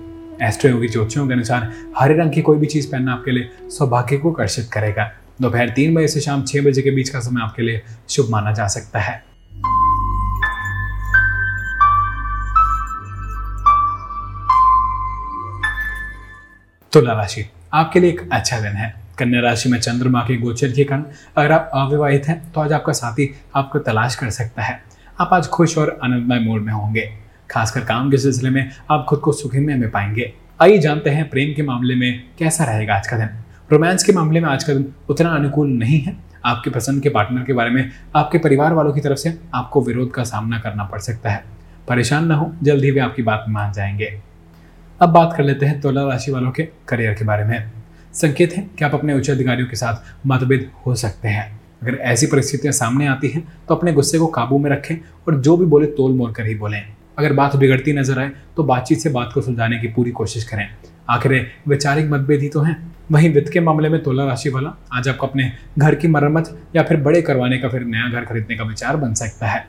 Astroyogi 0.71 0.88
ज्योतिषियों 0.88 1.26
के 1.26 1.33
अनुसार 1.35 1.73
हरे 1.99 2.16
रंग 2.16 2.33
की 2.33 2.43
कोई 2.43 2.59
भी 2.59 2.66
चीज़ 2.66 2.90
पहनना 2.93 3.12
आपके 3.12 3.31
लिए 3.31 3.50
सौभाग्य 3.69 4.16
को 4.16 4.33
आकर्षित 4.33 4.69
करेगा। 4.73 5.11
दोपहर 5.43 5.69
तीन 5.69 5.95
बजे 5.95 6.09
से 6.09 6.21
शाम 6.21 6.43
छह 6.43 6.62
बजे 6.62 6.83
के 6.83 6.90
बीच 6.90 7.09
का 7.09 7.21
समय 7.21 7.43
आपके 7.43 7.62
लिए 7.62 7.83
शुभ 8.11 8.31
माना 8.31 8.52
जा 8.52 8.66
सकता 8.66 9.00
है। 9.00 9.25
तुला 16.93 17.12
राशि, 17.12 17.50
आपके 17.75 18.00
लिए 18.00 18.11
एक 18.11 18.28
अच्छा 18.33 18.61
दिन 18.61 18.73
है। 18.73 18.95
कन्या 19.19 19.40
राशि 19.40 19.69
में 19.69 19.81
चंद्रमा 19.81 20.21
के 20.21 20.37
गोचर 20.37 20.73
के 20.73 20.85
कारण 20.85 21.05
अगर 21.37 21.52
आप 21.52 21.71
अविवाहित 21.75 22.28
हैं 22.28 22.52
तो 22.52 22.61
आज 22.61 22.73
आपका 22.73 22.93
साथी 22.93 23.35
आपको 23.57 23.78
तलाश 23.78 24.14
कर 24.14 24.31
सकता 24.31 24.62
है। 24.62 24.83
आप 25.21 25.31
आज 25.33 25.47
खुश 25.47 25.78
और 25.78 25.99
आनंदमय 26.05 26.38
मूड 26.38 26.62
में 26.62 26.73
होंगे। 26.73 27.25
खासकर 27.50 27.80
काम 27.80 28.10
के 28.10 28.18
सिलसिले 28.18 28.50
में 28.50 28.70
आप 28.90 29.06
खुद 29.08 29.18
को 29.18 29.32
सुखमय 29.32 29.74
में 29.74 29.90
पाएँगे। 29.90 30.32
आइए 30.60 30.78
जानते 30.78 31.10
हैं 31.10 31.28
प्रेम 31.30 31.54
के 31.54 31.62
मामले 31.62 31.94
में 31.94 32.22
कैसा 32.38 32.64
रहेगा 32.64 32.94
आज 32.94 33.06
का 33.06 33.16
दिन। 33.16 33.28
रोमांस 33.72 34.04
के 34.04 34.12
मामले 34.12 34.40
में 34.40 34.48
आज 34.48 34.64
का 34.64 34.74
दिन 34.74 34.92
उतना 35.08 35.30
अनुकूल 35.30 35.68
नहीं 35.68 36.00
है। 36.00 36.16
आपके 36.44 36.70
पसंद 36.70 37.02
के 37.02 37.08
पार्टनर 37.08 37.42
के 37.44 37.52
बारे 37.52 37.70
में, 37.70 37.90
आपके 38.16 38.38
परिवार 38.38 38.72
वालों 38.72 38.92
की 38.92 39.00
तरफ़ 39.00 39.18
से 39.18 39.38
आपको 39.54 39.82
विरोध 39.82 40.10
का 40.10 40.24
सामना 40.24 40.58
करना 40.58 40.84
पड़ 40.84 40.98
सकता 40.98 41.30
है। 41.30 41.44
परेशान 41.88 42.26
न 42.26 42.32
हो, 42.32 42.52
जल्द 42.62 42.84
ही 42.84 42.90
वे 42.90 43.00
आपकी 43.00 43.22
बात 43.22 43.44
मान 43.48 43.72
जाएँगे। 43.72 44.20
अब 45.00 45.08
बात 45.08 45.34
कर 45.36 45.44
लेते 45.44 45.66
हैं 45.66 45.80
तुला 45.80 46.02
राशि 46.02 46.32
वालों 46.32 46.50
के 46.50 46.68
करियर 46.88 47.14
के 47.14 47.24
बारे 47.24 47.44
में। 47.44 47.70
संकेत 48.14 48.52
है 48.52 48.66
कि 48.78 48.84
आप 48.84 48.94
अपने 48.94 49.14
उच्च 49.14 49.30
अधिकारियों 49.30 49.68
के 49.68 49.76
साथ 49.76 50.26
मतभेद 50.26 50.70
हो 50.86 50.94
सकते 50.94 51.28
हैं। 51.28 51.60
अगर 51.82 51.94
ऐसी 51.94 52.26
परिस्थितियाँ 52.26 52.72
सामने 52.72 53.06
आती 53.06 53.28
हैं 53.28 53.48
तो 53.68 53.74
अपने 53.74 53.92
गुस्से 53.92 54.18
को 54.18 54.26
काबू 54.26 54.58
में 54.58 54.70
रखें 54.70 54.96
और 55.28 55.40
जो 55.40 55.56
भी 55.56 55.66
बोले 55.66 55.86
तोल 55.86 56.12
मोल 56.12 56.32
कर 56.32 56.46
ही 56.46 56.54
बोलें। 56.54 56.82
अगर 57.18 57.32
बात 57.32 57.56
बिगड़ती 57.56 57.92
नज़र 57.92 58.18
आए 58.18 58.30
तो 58.56 58.64
बातचीत 58.64 58.99
से 58.99 59.11
बात 59.11 59.30
को 59.35 59.40
सुलझाने 59.40 59.78
की 59.78 59.88
पूरी 59.88 60.11
कोशिश 60.11 60.44
करें। 60.44 60.68
आखिर 61.11 61.46
वैचारिक 61.68 62.11
मतभेद 62.11 62.40
ही 62.40 62.49
तो 62.49 62.61
हैं? 62.61 62.76
वहीं 63.11 63.32
वित्त 63.35 63.52
के 63.52 63.61
मामले 63.61 63.88
में 63.88 64.02
तोला 64.02 64.25
राशि 64.25 64.50
वाला 64.50 64.75
आज 64.92 65.08
आपको 65.08 65.26
अपने 65.26 65.50
घर 65.78 65.94
की 65.94 66.08
मरम्मत 66.08 66.50
या 66.76 66.82
फिर 66.82 66.96
बड़े 66.96 67.23
करवाने 67.23 67.58
का 67.58 67.68
फिर 67.68 67.85
नया 67.85 68.08
घर 68.08 68.25
खरीदने 68.25 68.56
का 68.56 68.64
विचार 68.64 68.96
बन 68.96 69.14
सकता 69.14 69.46
है। 69.46 69.66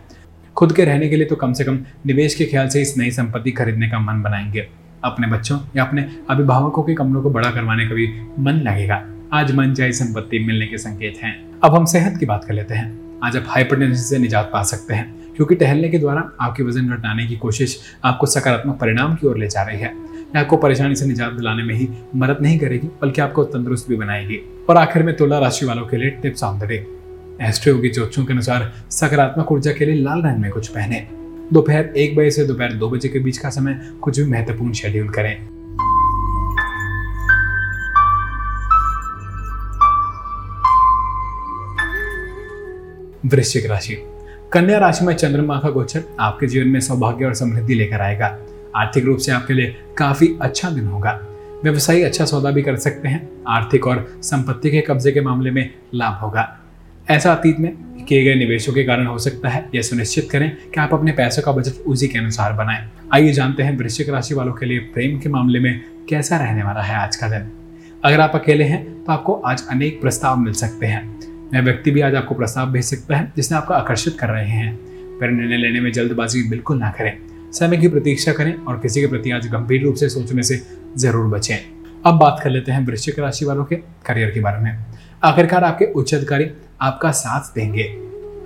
खुद 0.56 0.74
के 0.74 0.86
रहने 0.86 1.10
के 1.10 1.16
लिए 1.16 1.26
तो 1.26 1.36
कम 1.36 1.54
से 1.54 1.64
कम 1.64 1.80
निवेश 2.06 2.36
के 2.36 2.46
ख्याल 2.46 2.68
से 2.68 2.82
इस 2.82 2.98
नई 2.98 3.12
संपत्ति 3.12 3.52
खरीदने 3.52 3.90
का 3.90 4.00
मन 4.00 4.22
बनाएँगे। 4.22 4.68
अपने 5.04 5.28
बच्चों 5.28 5.60
या 5.78 5.84
अपने 5.84 6.10
अभिभावकों 6.30 6.84
के 6.84 6.94
कमरों 6.94 7.22
को 7.22 7.30
बड़ा 7.30 7.52
करवाने 7.52 7.88
का 7.88 7.96
भी 7.96 8.08
मन 8.40 8.62
लगेगा। 8.64 9.04
आज 9.34 9.56
मन 9.56 9.74
चाहे 9.74 9.92
संपत्ति 9.92 10.40
मिलने 10.40 10.68
के 10.68 10.78
संकेत 10.78 11.20
हैं। 11.24 11.36
अब 11.64 11.76
हम 11.76 11.86
सेहत 11.86 12.18
की 12.18 12.26
बात 12.26 12.44
कर 12.44 12.54
लेते 12.54 12.74
हैं। 12.74 13.20
आज 13.24 13.38
आप 13.38 13.46
हाइपरटेंशन 13.48 14.02
से 14.02 14.18
निजात 14.18 14.50
पा 14.54 14.64
सकते 14.64 14.94
हैं। 14.94 15.27
क्योंकि 15.38 15.56
टहलने 15.56 15.90
के 15.90 15.98
द्वारा 15.98 16.32
आपके 16.42 16.64
वज़न 16.64 16.88
घटाने 16.88 17.28
की 17.28 17.36
कोशिश 17.36 17.80
आपको 18.06 18.26
सकारात्मक 18.26 18.78
परिणाम 18.82 19.16
की 19.16 19.28
ओर 19.28 19.38
ले 19.38 19.48
जा 19.48 19.64
रही 19.64 19.80
है। 19.80 19.96
यह 20.36 20.40
आपको 20.40 20.58
परेशानी 20.58 20.96
से 20.96 21.06
निजात 21.06 21.34
दिलाने 21.34 21.64
में 21.64 21.76
ही 21.76 21.90
मदद 22.16 22.38
नहीं 22.42 22.60
करेगी, 22.60 22.88
बल्कि 22.88 23.22
आपको 23.22 23.44
तंदुरुस्त 23.44 23.90
भी 23.90 23.96
बनाएगी। 23.96 24.66
और 24.70 24.78
आखिर 24.78 25.04
में 25.04 25.18
तुला 25.18 25.40
राशि 25.40 25.66
वालों 25.66 25.88
के 25.88 25.98
लिए 25.98 26.10
tips 26.10 26.44
on 26.44 26.60
the 26.60 26.64
day. 26.64 26.88
Astro 27.42 27.78
की 27.78 27.90
ज्योतिषों 27.90 28.26
के 28.26 28.34
अनुसार 28.34 28.74
सकारात्मक 28.92 29.52
ऊर्जा 29.52 29.72
के 29.72 29.86
लिए 29.86 29.96
लाल 29.96 30.22
रंग 30.22 30.38
में 30.38 30.52
कुछ 30.52 30.68
पहने। 30.68 31.08
दोपहर 31.54 31.86
एक 31.86 32.16
बजे 32.16 32.32
से 32.32 32.46
दोपहर 32.46 32.74
दो 32.74 32.90
बजे 32.90 33.10
के 33.10 33.20
बीच 33.20 33.38
का 33.38 33.50
समय 33.50 33.92
कुछ 34.02 34.20
भी 34.20 34.26
महत्वपूर्ण 34.26 34.74
शेड्यूल 34.74 35.10
करें। 35.10 35.48
वृश्चिक 43.26 43.66
राशि। 43.66 44.17
कन्या 44.54 44.78
राशि 44.78 45.06
में 45.06 45.14
चंद्रमा 45.14 45.60
का 45.60 45.70
गोचर 45.70 46.04
आपके 46.20 46.48
जीवन 46.48 46.68
में 46.68 46.80
सौभाग्य 46.80 47.26
और 47.26 47.34
समृद्धि 47.34 47.74
लेकर 47.74 48.02
आएगा। 48.02 48.28
आर्थिक 48.76 49.06
रूप 49.06 49.18
से 49.18 49.32
आपके 49.32 49.54
लिए 49.54 49.76
काफ़ी 49.98 50.38
अच्छा 50.42 50.70
दिन 50.70 50.88
होगा। 50.88 51.12
व्यवसायी 51.64 52.04
अच्छा 52.04 52.26
सौदा 52.26 52.52
भी 52.52 52.62
कर 52.62 52.76
सकते 52.76 53.08
हैं। 53.08 53.30
आर्थिक 53.48 53.88
और 53.88 54.20
संपत्ति 54.24 54.72
के 54.72 54.82
कब्जे 54.82 55.12
के 55.12 55.22
मामले 55.22 55.52
में 55.52 55.74
लाभ 55.96 56.14
होगा। 56.14 56.60
ऐसा 57.10 57.34
अतीत 57.34 57.60
में 57.60 57.72
किए 58.06 58.24
गए 58.24 58.36
निवेशों 58.36 58.74
के 58.74 58.84
कारण 58.84 59.06
हो 59.06 59.18
सकता 59.18 59.50
है। 59.50 59.70
यह 59.76 59.82
सुनिश्चित 59.82 60.30
करें 60.32 60.50
कि 60.56 60.80
आप 60.80 60.94
अपने 60.94 61.12
पैसों 61.12 61.44
का 61.44 61.52
बजट 61.52 61.86
उसी 61.88 62.08
के 62.08 62.20
अनुसार 62.20 62.54
बनाएँ। 62.54 62.90
आइए 63.14 63.34
जानते 63.34 63.64
हैं 63.64 63.78
वृश्चिक 63.78 64.10
राशि 64.10 64.36
वालों 64.36 64.54
के 64.54 64.66
लिए 64.66 64.80
प्रेम 64.80 65.20
के 65.20 65.30
मामले 65.30 65.60
में 65.60 65.82
कैसा 66.10 66.38
रहने 66.38 66.64
वाला 66.64 66.82
है 66.82 66.96
आज 66.96 67.16
का 67.16 67.30
दिन। 67.30 67.52
अगर 68.06 68.20
आप 68.20 68.32
अकेले 68.36 68.64
हैं 68.64 69.04
तो 69.04 69.12
आपको 69.12 69.34
आज 69.34 69.68
अनेक 69.70 70.02
प्रस्ताव 70.02 70.38
मिल 70.38 70.54
सकते 70.54 70.86
हैं। 70.86 71.37
वह 71.54 71.62
व्यक्ति 71.62 71.92
भी 71.92 72.02
आज 72.02 72.16
आपको 72.16 72.36
प्रस्ताव 72.36 72.72
भेज 72.72 72.84
सकता 72.84 73.18
है, 73.18 73.32
जिसने 73.36 73.58
आपको 73.58 73.74
आकर्षित 73.74 74.18
कर 74.20 74.30
रहे 74.30 74.46
हैं। 74.46 74.76
पर 75.20 75.30
निर्णय 75.30 75.58
लेने 75.58 75.80
में 75.80 75.92
जल्दबाजी 75.92 76.42
बिल्कुल 76.50 76.78
ना 76.78 76.90
करें। 76.90 77.18
समय 77.52 77.78
की 77.78 77.88
प्रतीक्षा 77.88 78.32
करें 78.34 78.54
और 78.56 78.80
किसी 78.80 79.02
के 79.02 79.08
प्रति 79.08 79.32
आज 79.32 79.48
गंभीर 79.48 79.84
रूप 79.84 79.96
से 79.96 80.10
सोचने 80.10 80.44
से 80.44 80.62
ज़रूर 80.98 81.28
बचें। 81.28 81.58
अब 82.06 82.18
बात 82.18 82.40
कर 82.44 82.50
लेते 82.50 82.72
हैं 82.72 82.86
वृश्चिक 82.86 83.20
राशि 83.20 83.46
वालों 83.46 83.64
के 83.66 83.76
करियर 84.06 84.32
के 84.32 84.40
बारे 84.40 84.64
में। 84.64 84.78
आखिरकार 85.24 85.64
आपके 85.64 85.86
उच्च 85.92 86.14
अधिकारी 86.16 86.50
आपका 86.82 87.12
साथ 87.12 87.54
देंगे। 87.56 87.84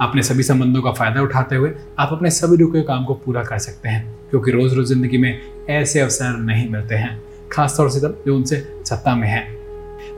अपने 0.02 0.24
सभी 0.24 0.44
संबंधों 0.44 0.82
का 0.82 0.92
फ़ायदा 0.92 1.22
उठाते 1.22 1.56
हुए 1.56 1.72
आप 2.00 2.10
अपने 2.12 2.30
सभी 2.32 2.58
रुके 2.58 2.82
काम 2.82 3.06
को 3.06 3.14
पूरा 3.16 3.44
कर 3.44 3.58
सकते 3.58 3.90
हैं, 3.90 4.06
क्योंकि 4.30 4.52
रोज 4.52 4.74
रोज 4.74 4.88
ज़िंदगी 4.88 5.18
में 5.18 5.40
ऐसे 5.70 6.00
अवसर 6.00 6.38
नहीं 6.38 6.70
मिलते 6.70 6.96
हैं, 6.96 7.20
खासतौर 7.52 7.90
से 7.90 8.00
तब 8.00 8.24
जो 8.28 8.36
उनसे 8.36 8.64
सत्ता 8.86 9.16
में 9.16 9.28
है। 9.28 9.44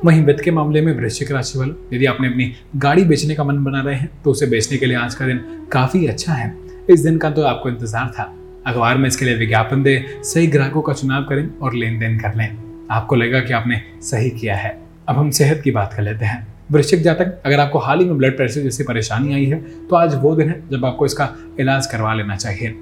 वहीं 0.06 0.24
वित्त 0.26 0.44
के 0.44 0.52
मामले 0.52 0.82
में 0.82 0.94
वृश्चिक 0.94 1.32
राशि 1.32 1.60
वालों 1.60 1.76
यदि 1.94 2.06
आपने 2.06 2.28
अपनी 2.28 2.52
गाड़ी 2.78 3.04
बेचने 3.06 3.36
का 3.36 3.44
मन 3.44 3.64
बना 3.64 3.82
रहे 3.82 3.96
हैं 3.96 4.10
तो 4.24 4.32
उसे 4.32 4.46
बेचने 4.48 4.78
के 4.78 4.86
लिए 4.86 4.98
आज 4.98 5.16
का 5.16 5.26
दिन 5.28 5.40
काफ़ी 5.72 6.06
अच्छा 6.08 6.34
है। 6.34 6.54
इस 6.90 7.00
दिन 7.02 7.18
का 7.18 7.30
तो 7.30 7.44
आपको 7.44 7.70
इंतज़ार 7.70 8.08
था। 8.10 8.24
अखबार 8.68 8.98
में 8.98 9.08
इसके 9.08 9.26
लिए 9.26 9.36
विज्ञापन 9.36 9.84
दे, 9.84 10.06
सही 10.24 10.48
ग्राहकों 10.48 10.82
का 10.82 10.94
चुनाव 10.94 11.24
करें 11.24 11.50
और 11.58 11.74
लेन 11.74 12.00
देन 12.00 12.20
कर 12.20 12.36
लें। 12.36 12.88
आपको 12.92 13.16
लगेगा 13.16 13.40
कि 13.40 13.54
आपने 13.54 13.82
सही 14.02 14.30
किया 14.32 14.56
है। 14.56 14.78
अब 15.10 15.18
हम 15.18 15.30
सेहत 15.32 15.62
की 15.64 15.72
बात 15.72 15.94
कर 15.94 16.04
लेते 16.04 16.26
हैं। 16.26 16.48
वृश्चिक 16.72 17.02
जातक, 17.04 17.42
अगर 17.46 17.60
आपको 17.60 17.80
हाल 17.80 18.00
ही 18.00 18.06
में 18.06 18.18
ब्लड 18.18 18.36
प्रेशर 18.38 18.62
जैसी 18.62 18.84
परेशानी 18.84 19.34
आई 19.34 19.46
है 19.46 19.60
तो 19.88 19.96
आज 19.96 20.16
वो 20.16 20.36
दिन 20.36 20.50
है 20.50 20.62
जब 20.72 20.86
आपको 20.86 21.06
इसका 21.06 21.30
इलाज 21.60 21.86
करवा 21.86 22.14
लेना 22.14 22.36
चाहिए। 22.36 22.76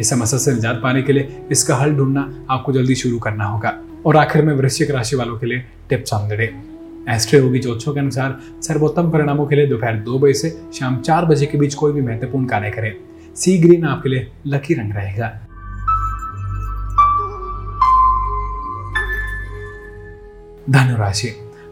इस 0.00 0.10
समस्या 0.10 0.38
से 0.38 0.52
निजात 0.54 0.80
पाने 0.82 1.02
के 1.02 1.12
लिए 1.12 1.42
इसका 1.50 1.76
हल 1.76 1.94
ढूंढना 1.96 2.30
आपको 2.50 2.72
जल्दी 2.72 2.94
शुरू 2.94 3.18
करना 3.18 3.44
होगा। 3.44 3.78
और 4.06 4.16
आखिर 4.16 4.42
में 4.42 4.54
वृश्चिक 4.54 4.90
राशि 4.90 5.16
वालों 5.16 5.38
के 5.38 5.46
लिए 5.46 5.64
tips 5.88 6.12
on 6.12 6.28
the 6.28 6.32
day 6.32 6.54
Astroyogi 7.40 7.58
ज्योतिषों 7.58 7.94
के 7.94 8.00
अनुसार 8.00 8.38
सर्वोत्तम 8.62 9.10
परिणामों 9.10 9.46
के 9.46 9.54
लिए 9.54 9.66
दोपहर 9.66 9.94
दो 9.94 10.18
बजे 10.18 10.32
से 10.32 10.50
शाम 10.74 11.00
चार 11.00 11.24
बजे 11.24 11.46
के 11.46 11.58
बीच 11.58 11.74
कोई 11.74 11.92
भी 11.92 12.00
महत्वपूर्ण 12.00 12.46
कार्य 12.46 12.70
करें। 12.70 12.96
सी 13.36 13.58
ग्रीन 13.58 13.84
आपके 13.84 14.08
लिए 14.08 14.30
लकी 14.46 14.74
रंग 14.74 14.92
रहेगा। 14.92 15.28
धनुराशि 20.70 21.28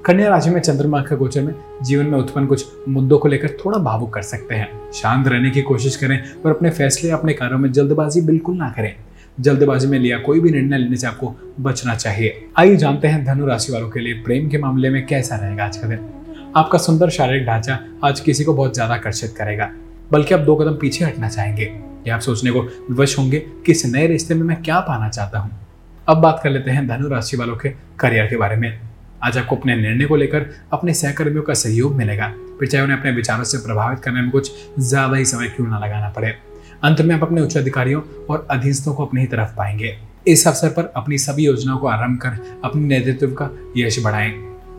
कन्या 0.07 0.29
राशि 0.29 0.50
में 0.50 0.61
चंद्रमा 0.61 1.00
का 1.03 1.17
गोचर 1.17 1.43
में 1.43 1.55
जीवन 1.83 2.07
में 2.07 2.19
उत्पन्न 2.19 2.47
कुछ 2.47 2.67
मुद्दों 2.88 3.19
को 3.19 3.29
लेकर 3.29 3.50
थोड़ा 3.64 3.79
भावुक 3.79 4.14
कर 4.14 4.23
सकते 4.23 4.55
हैं। 4.55 4.93
शांत 4.93 5.29
रहने 5.29 5.50
की 5.50 5.62
कोशिश 5.62 5.97
करें 5.97 6.19
और 6.47 6.50
अपने 6.50 6.71
फैसले 6.71 7.11
अपने 7.11 7.33
कार्यों 7.33 7.59
में 7.59 7.73
जल्दबाजी 7.73 8.21
बिल्कुल 8.21 8.57
ना 8.57 8.71
करें। 8.71 8.95
जल्दबाजी 9.38 9.87
में 9.87 9.99
लिया, 9.99 10.19
कोई 10.19 10.41
भी 10.41 10.50
निर्णय 10.50 10.79
लेने 10.79 10.97
से 10.97 11.07
आपको 11.07 11.35
बचना 11.61 11.95
चाहिए। 11.95 12.49
आइए 12.59 12.76
जानते 12.76 13.09
हैं 13.09 13.25
धनु 13.25 13.47
राशि 13.47 13.73
वालों 13.73 13.88
के 13.90 14.01
लिए 14.01 14.14
प्रेम 14.25 14.49
के 14.49 14.59
मामले 14.59 14.90
में 14.90 15.07
कैसा 15.07 15.37
रहेगा 15.37 15.64
आज 15.64 15.77
का 15.77 15.88
दिन। 15.88 16.53
आपका 16.57 16.79
सुंदर 16.79 17.11
शारीरिक 17.11 17.47
ढांचा 17.47 17.79
आज 18.05 18.20
किसी 18.20 18.44
को 18.44 18.55
बहुत 18.55 18.75
ज़्यादा 18.75 18.94
आकर्षित 18.94 19.35
करेगा, 19.38 19.70
बल्कि 20.12 20.35
आप 20.35 20.40
दो 20.40 20.57
कदम 20.57 20.77
पीछे 20.77 21.05
हटना 21.05 21.29
चाहेंगे। 21.29 21.73
या 22.07 22.14
आप 22.14 22.20
सोचने 22.20 22.51
को 22.51 22.61
विवश 22.61 23.18
होंगे 23.18 23.38
कि 23.66 23.73
इस 23.73 23.85
नए 23.87 24.07
रिश्ते 24.07 24.35
में 24.35 24.42
मैं 24.42 24.62
क्या 24.62 24.81
पाना 24.81 25.09
चाहता 25.09 25.38
हूँ। 25.38 25.51
अब 26.09 26.16
बात 26.16 26.40
कर 26.44 26.51
लेते 26.51 26.70
हैं 26.70 26.87
धनु 26.88 27.09
राशि 27.09 27.37
वालों 27.37 27.57
के 27.57 27.68
करियर 27.99 28.27
के 28.27 28.37
बारे 28.37 28.57
में। 28.57 28.79
आज 29.23 29.38
आपको 29.38 29.57
अपने 29.57 29.77
निर्णय 29.77 30.05
को 30.05 30.16
लेकर 30.16 30.47
अपने 30.73 30.94
सहकर्मियों 30.94 31.42
का 31.42 31.55
सहयोग 31.55 31.94
मिलेगा, 31.97 32.33
फिर 32.59 32.68
चाहे 32.68 32.85
उन्हें 32.85 32.99
अपने 32.99 33.11
विचारों 33.12 33.44
से 33.44 33.59
प्रभावित 33.59 34.01
करने 34.01 34.20
में 34.20 34.31
कुछ 34.31 34.51
ज़्यादा 34.79 35.16
ही 35.16 35.25
समय 35.25 35.47
क्यों 35.47 35.68
ना 35.68 35.79
लगाना 35.79 36.09
पड़े। 36.09 36.35
अंत 36.85 37.01
में 37.01 37.14
आप 37.14 37.23
अपने 37.23 37.40
उच्च 37.40 37.57
अधिकारियों 37.57 38.01
और 38.31 38.47
अधीनस्थों 38.51 38.94
को 38.94 39.05
अपनी 39.07 39.20
ही 39.20 39.27
तरफ़ 39.27 39.55
पाएँगे। 39.57 39.97
इस 40.27 40.47
अवसर 40.49 40.68
पर 40.68 40.92
अपनी 40.97 41.18
सभी 41.18 41.44
योजनाओं 41.47 41.79
को 41.79 41.87
आरंभ 41.87 42.18
कर 42.18 42.61
अपने 42.64 42.83
नेतृत्व 42.88 43.33
का 43.33 43.49
यश 43.77 43.99
बढ़ाएँ। 44.05 44.33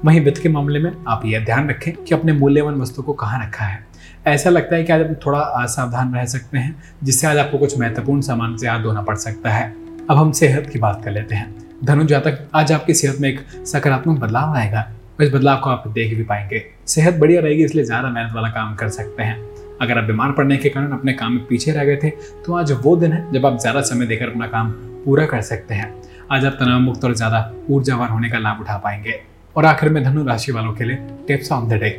वहीं 0.06 0.22
वित्त 0.22 0.41
के 0.41 0.50
मामले 0.50 0.80
में 0.80 0.91
आप 1.08 1.22
यह 1.26 1.46
ध्यान 1.46 1.70
रखें 1.70 1.94
कि 1.96 2.15
अपने 2.15 2.34
मूल्यवान 2.34 2.76
वस्तु 2.76 3.02
को 3.02 3.13
कहाँ 3.13 3.46
रखा 3.46 3.65
है। 3.65 3.86
ऐसा 4.28 4.50
लगता 4.50 4.76
है 4.76 4.84
कि 4.84 4.94
आज 4.94 5.02
आप 5.02 5.15
थोड़ा 5.26 5.39
असावधान 5.39 6.13
रह 6.15 6.26
सकते 6.26 6.58
हैं, 6.58 6.76
जिससे 7.04 7.28
आज 7.28 7.38
आपको 7.38 7.58
कुछ 7.58 7.78
महत्वपूर्ण 7.80 8.22
सामान 8.22 8.56
से 8.58 8.68
हाथ 8.68 8.84
धोना 8.84 9.02
पड़ 9.02 9.15
सकता 9.15 9.50
है। 9.50 9.74
अब 10.10 10.18
हम 10.18 10.32
सेहत 10.32 10.70
की 10.70 10.80
बात 10.80 11.02
कर 11.06 11.12
लेते 11.12 11.36
हैं। 11.36 11.56
धनु 11.84 12.04
जातक, 12.04 12.48
आज 12.56 12.72
आपकी 12.72 12.94
सेहत 12.94 13.18
में 13.22 13.30
एक 13.30 13.39
सकारात्मक 13.65 14.20
बदलाव 14.20 14.56
आएगा। 14.56 14.88
इस 15.22 15.34
बदलाव 15.34 15.60
को 15.60 15.70
आप 15.70 15.88
देख 15.88 16.15
भी 16.18 16.24
पाएँगे। 16.24 16.63
सेहत 16.88 17.15
बढ़िया 17.15 17.41
रहेगी, 17.41 17.63
इसलिए 17.63 17.86
ज़्यादा 17.86 18.10
मेहनत 18.10 18.34
वाला 18.36 18.50
काम 18.50 18.76
कर 18.76 18.89
सकते 18.89 19.24
हैं। 19.24 19.55
अगर 19.82 19.98
आप 19.98 20.04
बीमार 20.04 20.32
पड़ने 20.32 20.58
के 20.58 20.70
कारण 20.70 20.92
अपने 20.92 21.14
काम 21.14 21.34
में 21.34 21.46
पीछे 21.46 21.72
रह 21.72 21.86
गए 21.86 21.96
थे 21.98 22.10
तो 22.46 22.54
आज 22.54 22.72
वो 22.84 22.96
दिन 22.96 23.14
है 23.14 23.32
जब 23.34 23.46
आप 23.46 23.60
ज़्यादा 23.62 23.82
समय 23.84 24.06
देकर 24.06 24.30
अपना 24.30 24.48
काम 24.48 24.72
पूरा 25.06 25.26
कर 25.26 25.42
सकते 25.44 25.74
हैं। 25.74 25.94
आज 26.32 26.46
आप 26.46 26.58
तनाव 26.60 26.80
मुक्त 26.82 27.06
और 27.06 27.14
ज़्यादा 27.16 27.52
ऊर्जावान 27.70 28.10
होने 28.10 28.30
का 28.30 28.40
लाभ 28.40 28.60
उठा 28.62 28.78
पाएँगे। 28.78 29.20
और 29.56 29.66
आखिर 29.66 29.90
में 29.90 30.04
धनु 30.04 30.24
राशि 30.26 30.52
वालों 30.52 30.74
के 30.74 30.84
लिए 30.84 30.96
tips 31.28 31.52
on 31.52 31.68
the 31.70 31.74
day. 31.74 31.90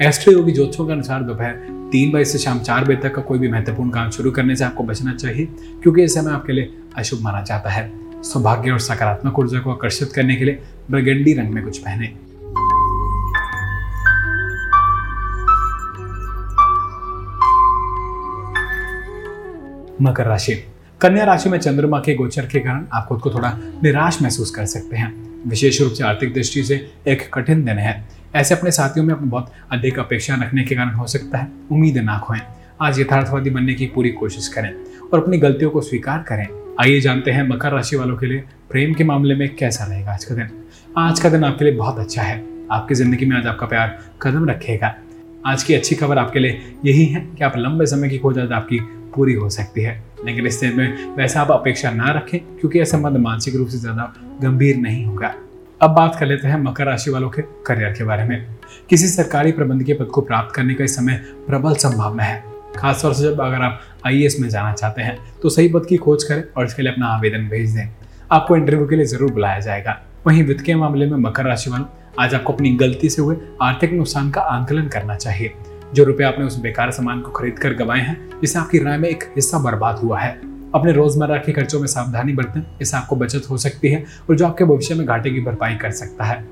Astroyogi 0.32 0.52
ज्योतिषों 0.52 0.86
के 0.86 0.92
अनुसार 0.92 1.22
दोपहर 1.22 1.52
तीन 1.92 2.12
बजे 2.12 2.24
से 2.24 2.38
शाम 2.38 2.58
चार 2.60 2.84
बजे 2.84 2.96
तक 2.98 3.14
का 3.14 3.22
कोई 3.22 3.38
भी 3.38 3.48
महत्वपूर्ण 3.48 3.90
काम 3.90 4.10
शुरू 4.10 4.30
करने 4.30 4.56
से 4.56 4.64
आपको 4.64 4.84
बचना 4.84 5.14
चाहिए, 5.14 5.46
क्योंकि 5.82 6.02
इस 6.02 6.14
समय 6.14 6.32
आपके 6.32 6.52
लिए 6.52 6.72
अशुभ 6.96 7.20
माना 7.22 7.42
जाता 7.42 7.70
है। 7.70 7.90
सौभाग्य 8.22 8.70
और 8.70 8.78
सकारात्मक 8.80 9.38
ऊर्जा 9.38 9.58
को 9.60 9.72
आकर्षित 9.72 10.12
करने 10.12 10.36
के 10.36 10.44
लिए 10.44 10.62
बरगंडी 10.90 11.34
रंग 11.34 11.50
में 11.50 11.62
कुछ 11.64 11.78
पहने। 11.78 12.12
मकर 20.02 20.26
राशि। 20.26 20.54
कन्या 21.00 21.24
राशि 21.24 21.48
में 21.48 21.58
चंद्रमा 21.58 21.98
के 21.98 22.14
गोचर 22.14 22.46
के 22.46 22.60
कारण 22.60 22.84
आप 22.92 23.06
खुद 23.06 23.20
को 23.20 23.30
थोड़ा 23.30 23.52
निराश 23.82 24.20
महसूस 24.22 24.50
कर 24.50 24.66
सकते 24.66 24.96
हैं। 24.96 25.12
विशेष 25.48 25.80
रूप 25.80 25.92
से 25.92 26.04
आर्थिक 26.04 26.32
दृष्टि 26.34 26.62
से 26.62 26.74
एक 27.08 27.28
कठिन 27.34 27.64
दिन 27.64 27.78
है। 27.78 28.04
ऐसे 28.34 28.54
अपने 28.54 28.70
साथियों 28.70 29.06
में 29.06 29.14
अपने 29.14 29.28
बहुत 29.28 29.52
अधिक 29.72 29.98
अपेक्षा 29.98 30.34
रखने 30.34 30.64
के 30.64 30.74
कारण 30.74 30.94
हो 30.94 31.06
सकता 31.06 31.38
है 31.38 31.48
उम्मीद 31.72 31.98
ना 31.98 32.18
खोएँ। 32.18 32.40
आज 32.82 33.00
यथार्थवादी 33.00 33.50
बनने 33.50 33.74
की 33.74 33.86
पूरी 33.86 34.10
कोशिश 34.10 34.48
करें 34.48 34.72
और 35.12 35.22
अपनी 35.22 35.38
गलतियों 35.38 35.70
को 35.70 35.80
स्वीकार 35.80 36.24
करें। 36.28 36.46
आइए 36.80 37.00
जानते 37.00 37.30
हैं 37.30 37.48
मकर 37.48 37.72
राशि 37.72 37.96
वालों 37.96 38.16
के 38.16 38.26
लिए 38.26 38.44
प्रेम 38.70 38.94
के 38.94 39.04
मामले 39.04 39.34
में 39.34 39.54
कैसा 39.56 39.84
रहेगा 39.84 40.12
आज 40.12 40.24
का 40.24 40.34
दिन। 40.34 40.48
आज 40.98 41.20
का 41.20 41.28
दिन 41.28 41.44
आपके 41.44 41.64
लिए 41.64 41.74
बहुत 41.74 41.98
अच्छा 41.98 42.22
है। 42.22 42.42
आपकी 42.72 42.94
ज़िंदगी 42.94 43.26
में 43.26 43.36
आज 43.36 43.46
आपका 43.46 43.66
प्यार 43.66 43.98
कदम 44.22 44.48
रखेगा। 44.48 44.94
आज 45.46 45.62
की 45.62 45.74
अच्छी 45.74 45.94
खबर 45.94 46.18
आपके 46.18 46.38
लिए 46.38 46.60
यही 46.84 47.04
है 47.04 47.20
कि 47.38 47.44
आप 47.44 47.56
लंबे 47.56 47.86
समय 47.86 48.08
की 48.08 48.18
खोज 48.18 48.38
आज 48.38 48.52
आपकी 48.52 48.78
पूरी 49.14 49.34
हो 49.34 49.48
सकती 49.50 49.82
है। 49.82 50.02
लेकिन 50.26 50.46
इस 50.46 50.60
दिन 50.60 50.76
में 50.76 51.14
वैसा 51.16 51.40
आप 51.40 51.50
अपेक्षा 51.50 51.90
ना 51.92 52.10
रखें, 52.12 52.38
क्योंकि 52.58 52.78
यह 52.78 52.84
संबंध 52.86 53.16
मानसिक 53.18 53.56
रूप 53.56 53.68
से 53.68 53.78
ज़्यादा 53.78 54.12
गंभीर 54.42 54.76
नहीं 54.78 55.04
होगा। 55.04 55.34
अब 55.80 55.90
बात 55.90 56.16
कर 56.16 56.26
लेते 56.26 56.48
हैं 56.48 56.60
मकर 56.60 56.86
राशि 56.86 57.10
वालों 57.10 57.28
के 57.30 57.42
करियर 57.66 57.92
के 57.92 58.04
बारे 58.04 58.24
में। 58.24 58.46
किसी 58.90 59.08
सरकारी 59.08 59.52
प्रबंधकीय 59.52 59.94
पद 59.94 60.06
को 60.06 60.20
प्राप्त 60.22 60.54
करने 60.54 60.74
का 60.74 60.84
इस 60.84 60.96
समय 60.96 61.20
प्रबल 61.46 61.74
संभावना 61.76 62.22
है। 62.22 62.42
खासतौर 62.76 63.12
से 63.14 63.22
जब 63.22 63.40
अगर 63.40 63.62
आप 63.62 63.80
आई 64.06 64.28
में 64.40 64.48
जाना 64.48 64.72
चाहते 64.72 65.02
हैं 65.02 65.18
तो 65.42 65.48
सही 65.48 65.68
पद 65.68 65.86
की 65.86 65.96
खोज 65.96 66.24
करें 66.24 66.42
और 66.56 66.66
इसके 66.66 66.82
लिए 66.82 66.92
अपना 66.92 67.06
आवेदन 67.08 67.48
भेज 67.48 67.74
दें। 67.76 67.88
आपको 68.32 68.56
इंटरव्यू 68.56 68.86
के 68.86 68.96
लिए 68.96 69.06
ज़रूर 69.06 69.32
बुलाया 69.32 69.58
जाएगा। 69.60 70.00
वहीं 70.26 70.42
वित्त 70.44 70.64
के 70.64 70.74
मामले 70.74 71.06
में 71.06 71.16
मकर 71.18 71.44
राशि 71.44 71.70
वालों 71.70 71.86
आज 72.18 72.34
आपको 72.34 72.52
अपनी 72.52 72.70
गलती 72.76 73.08
से 73.08 73.22
हुए 73.22 73.36
आर्थिक 73.62 73.92
नुकसान 73.92 74.30
का 74.30 74.40
आंकलन 74.40 74.88
करना 74.88 75.16
चाहिए। 75.16 75.54
जो 75.94 76.04
रुपए 76.04 76.24
आपने 76.24 76.44
उस 76.44 76.58
बेकार 76.60 76.90
सामान 76.90 77.20
को 77.20 77.30
खरीद 77.30 77.58
कर 77.58 77.74
गवाए 77.74 78.00
हैं 78.00 78.40
जिससे 78.40 78.58
आपकी 78.58 78.78
राय 78.78 78.98
में 78.98 79.08
एक 79.08 79.24
हिस्सा 79.24 79.58
बर्बाद 79.58 79.96
हुआ 79.96 80.20
है। 80.20 80.40
अपने 80.74 80.92
रोज़मर्रा 80.92 81.36
के 81.36 81.52
खर्चों 81.52 81.80
में 81.80 81.86
सावधानी 81.86 82.32
बरतें, 82.32 82.60
इससे 82.82 82.96
आपको 82.96 83.16
बचत 83.16 83.42
हो 83.50 83.56
सकती 83.56 83.88
है 83.88 84.04
और 84.30 84.36
जो 84.36 84.46
आपके 84.46 84.64
भविष्य 84.64 84.94
में 84.94 85.06
घाटे 85.06 85.30
की 85.30 85.40
भरपाई 85.40 85.74
कर 85.74 85.90
सकता 85.90 86.24
है। 86.24 86.44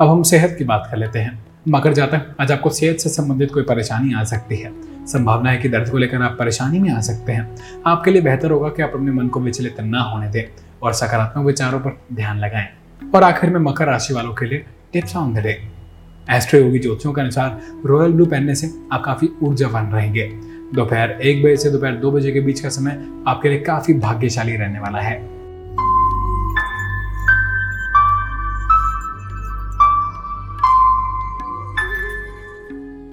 अब 0.00 0.08
हम 0.08 0.22
सेहत 0.22 0.54
की 0.58 0.64
बात 0.64 0.88
कर 0.90 0.96
लेते 0.96 1.18
हैं। 1.18 1.44
मकर 1.68 1.92
जातक 1.92 2.36
आज 2.40 2.52
आपको 2.52 2.70
सेहत 2.70 2.96
से 2.96 3.08
संबंधित 3.08 3.52
कोई 3.54 3.62
परेशानी 3.62 4.14
आ 4.14 4.24
सकती 4.24 4.56
है। 4.56 4.72
संभावना 5.06 5.50
है 5.50 5.56
कि 5.56 5.68
दर्द 5.68 5.90
को 5.90 5.98
लेकर 5.98 6.22
आप 6.22 6.36
परेशानी 6.38 6.78
में 6.78 6.90
आ 6.90 7.00
सकते 7.00 7.32
हैं। 7.32 7.56
आपके 7.86 8.10
लिए 8.10 8.22
बेहतर 8.22 8.50
होगा 8.50 8.68
कि 8.68 8.82
आप 8.82 8.92
अपने 8.94 9.12
मन 9.12 9.28
को 9.28 9.40
विचलित 9.40 9.80
न 9.80 9.94
होने 9.94 10.28
दें 10.28 10.44
और 10.82 10.92
सकारात्मक 10.92 11.46
विचारों 11.46 11.80
पर 11.80 12.00
ध्यान 12.12 12.38
लगाएँ। 12.38 12.68
और 13.14 13.22
आखिर 13.22 13.50
में 13.50 13.60
मकर 13.60 13.86
राशि 13.86 14.14
वालों 14.14 14.34
के 14.34 14.46
लिए 14.46 14.64
tips 14.92 15.16
on 15.16 15.34
the 15.34 15.38
day. 15.38 15.73
Astroyogi 16.60 16.78
ज्योतिषों 16.78 17.12
के 17.12 17.20
अनुसार 17.20 17.60
रॉयल 17.86 18.12
ब्लू 18.12 18.26
पहनने 18.26 18.54
से 18.54 18.74
आप 18.92 19.02
काफ़ी 19.04 19.28
ऊर्जावान 19.42 19.92
रहेंगे। 19.92 20.24
दोपहर 20.74 21.10
एक 21.10 21.44
बजे 21.44 21.56
से 21.56 21.70
दोपहर 21.70 21.92
दो 21.92 22.10
बजे 22.10 22.32
के 22.32 22.40
बीच 22.40 22.60
का 22.60 22.68
समय 22.68 23.08
आपके 23.28 23.48
लिए 23.48 23.60
काफ़ी 23.60 23.94
भाग्यशाली 23.94 24.56
रहने 24.56 24.80
वाला 24.80 24.98
है। 24.98 25.14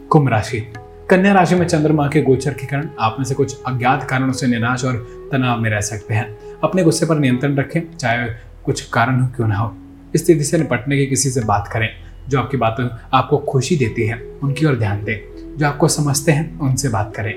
कुंभ 0.10 0.30
राशि। 0.30 0.74
कन्या 1.10 1.34
राशि 1.34 1.56
में 1.56 1.68
चंद्रमा 1.68 2.08
के 2.08 2.22
गोचर 2.22 2.54
के 2.54 2.66
कारण 2.66 2.90
आप 3.00 3.16
में 3.20 3.26
से 3.26 3.36
कुछ 3.36 3.62
अज्ञात 3.68 4.04
कारणों 4.04 4.34
से 4.34 4.48
निराश 4.48 4.86
और 4.86 5.30
तनाव 5.32 5.60
में 5.60 5.70
रह 5.70 5.82
सकते 5.82 6.14
हैं। 6.14 6.38
अपने 6.64 6.84
गुस्से 6.84 7.06
पर 7.06 7.18
नियंत्रण 7.18 7.56
रखें, 7.56 7.98
चाहे 7.98 8.30
कुछ 8.66 8.82
कारण 8.82 9.20
हो, 9.20 9.28
क्यों 9.28 9.48
ना 9.48 9.56
हो। 9.56 9.78
स्थिति 10.16 10.44
से 10.44 10.58
निपटने 10.58 10.98
की 10.98 11.06
किसी 11.06 11.30
से 11.30 11.42
बात 11.42 11.70
करें। 11.74 11.90
जो 12.32 12.40
आपकी 12.40 12.58
बातें 12.58 12.90
आपको 13.14 13.38
खुशी 13.38 13.76
देती 13.76 14.08
है, 14.08 14.22
उनकी 14.44 14.66
ओर 14.66 14.76
ध्यान 14.76 15.04
दें। 15.04 15.18
जो 15.58 15.68
आपको 15.68 15.88
समझते 15.88 16.32
हैं, 16.32 16.60
उनसे 16.60 16.90
बात 16.90 17.16
करें। 17.16 17.34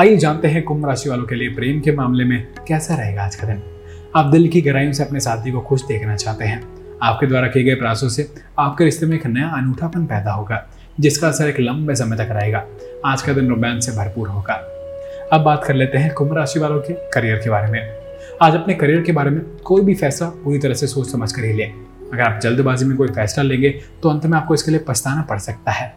आइए 0.00 0.16
जानते 0.16 0.48
हैं 0.48 0.62
कुंभ 0.62 0.86
राशि 0.86 1.10
वालों 1.10 1.24
के 1.24 1.34
लिए 1.34 1.48
प्रेम 1.48 1.80
के 1.80 1.92
मामले 1.92 2.24
में 2.24 2.46
कैसा 2.68 2.94
रहेगा 2.94 3.24
आज 3.24 3.36
का 3.36 3.46
दिन। 3.46 3.62
आप 4.16 4.26
दिल 4.26 4.48
की 4.48 4.60
गहराइयों 4.60 4.92
से 4.92 5.04
अपने 5.04 5.20
साथी 5.20 5.50
को 5.50 5.60
खुश 5.60 5.84
देखना 5.84 6.16
चाहते 6.16 6.44
हैं। 6.44 6.62
आपके 7.02 7.26
द्वारा 7.26 7.48
किए 7.48 7.64
गए 7.64 7.74
प्रयासों 7.74 8.08
से 8.08 8.30
आपके 8.58 8.84
रिश्ते 8.84 9.06
में 9.06 9.16
एक 9.16 9.26
नया 9.26 9.48
अनूठापन 9.48 10.04
पैदा 10.04 10.32
होगा, 10.32 10.68
जिसका 11.00 11.28
असर 11.28 11.48
एक 11.48 11.60
लंबे 11.60 11.94
समय 11.94 12.16
तक 12.16 12.28
रहेगा। 12.30 12.64
आज 13.06 13.22
का 13.22 13.32
दिन 13.32 13.48
रोमांस 13.48 13.86
से 13.86 13.92
भरपूर 13.92 14.28
होगा। 14.28 14.54
अब 15.32 15.40
बात 15.40 15.64
कर 15.64 15.74
लेते 15.74 15.98
हैं 15.98 16.14
कुंभ 16.14 16.36
राशि 16.36 16.60
वालों 16.60 16.80
के 16.80 16.92
करियर 16.92 17.36
के 17.36 17.50
बारे 17.50 17.72
में। 17.72 17.80
आज 18.42 18.54
अपने 18.54 18.74
करियर 18.74 19.00
के 19.00 19.12
बारे 19.12 19.30
में 19.30 19.42
कोई 19.64 19.82
भी 19.82 19.94
फैसला 19.94 20.28
पूरी 20.28 20.58
तरह 20.58 20.74
से 20.74 20.86
सोच 20.86 21.12
समझ 21.12 21.32
कर 21.32 21.44
ही 21.44 21.52
लें। 21.52 21.74
अगर 22.04 22.22
आप 22.22 22.40
जल्दबाजी 22.42 22.84
में 22.84 22.96
कोई 22.96 23.08
फैसला 23.10 23.44
लेंगे 23.44 23.70
तो 24.02 24.08
अंत 24.08 24.26
में 24.26 24.36
आपको 24.38 24.54
इसके 24.54 24.70
लिए 24.70 24.80
पछताना 24.88 25.22
पड़ 25.22 25.38
सकता 25.40 25.72
है। 25.72 25.94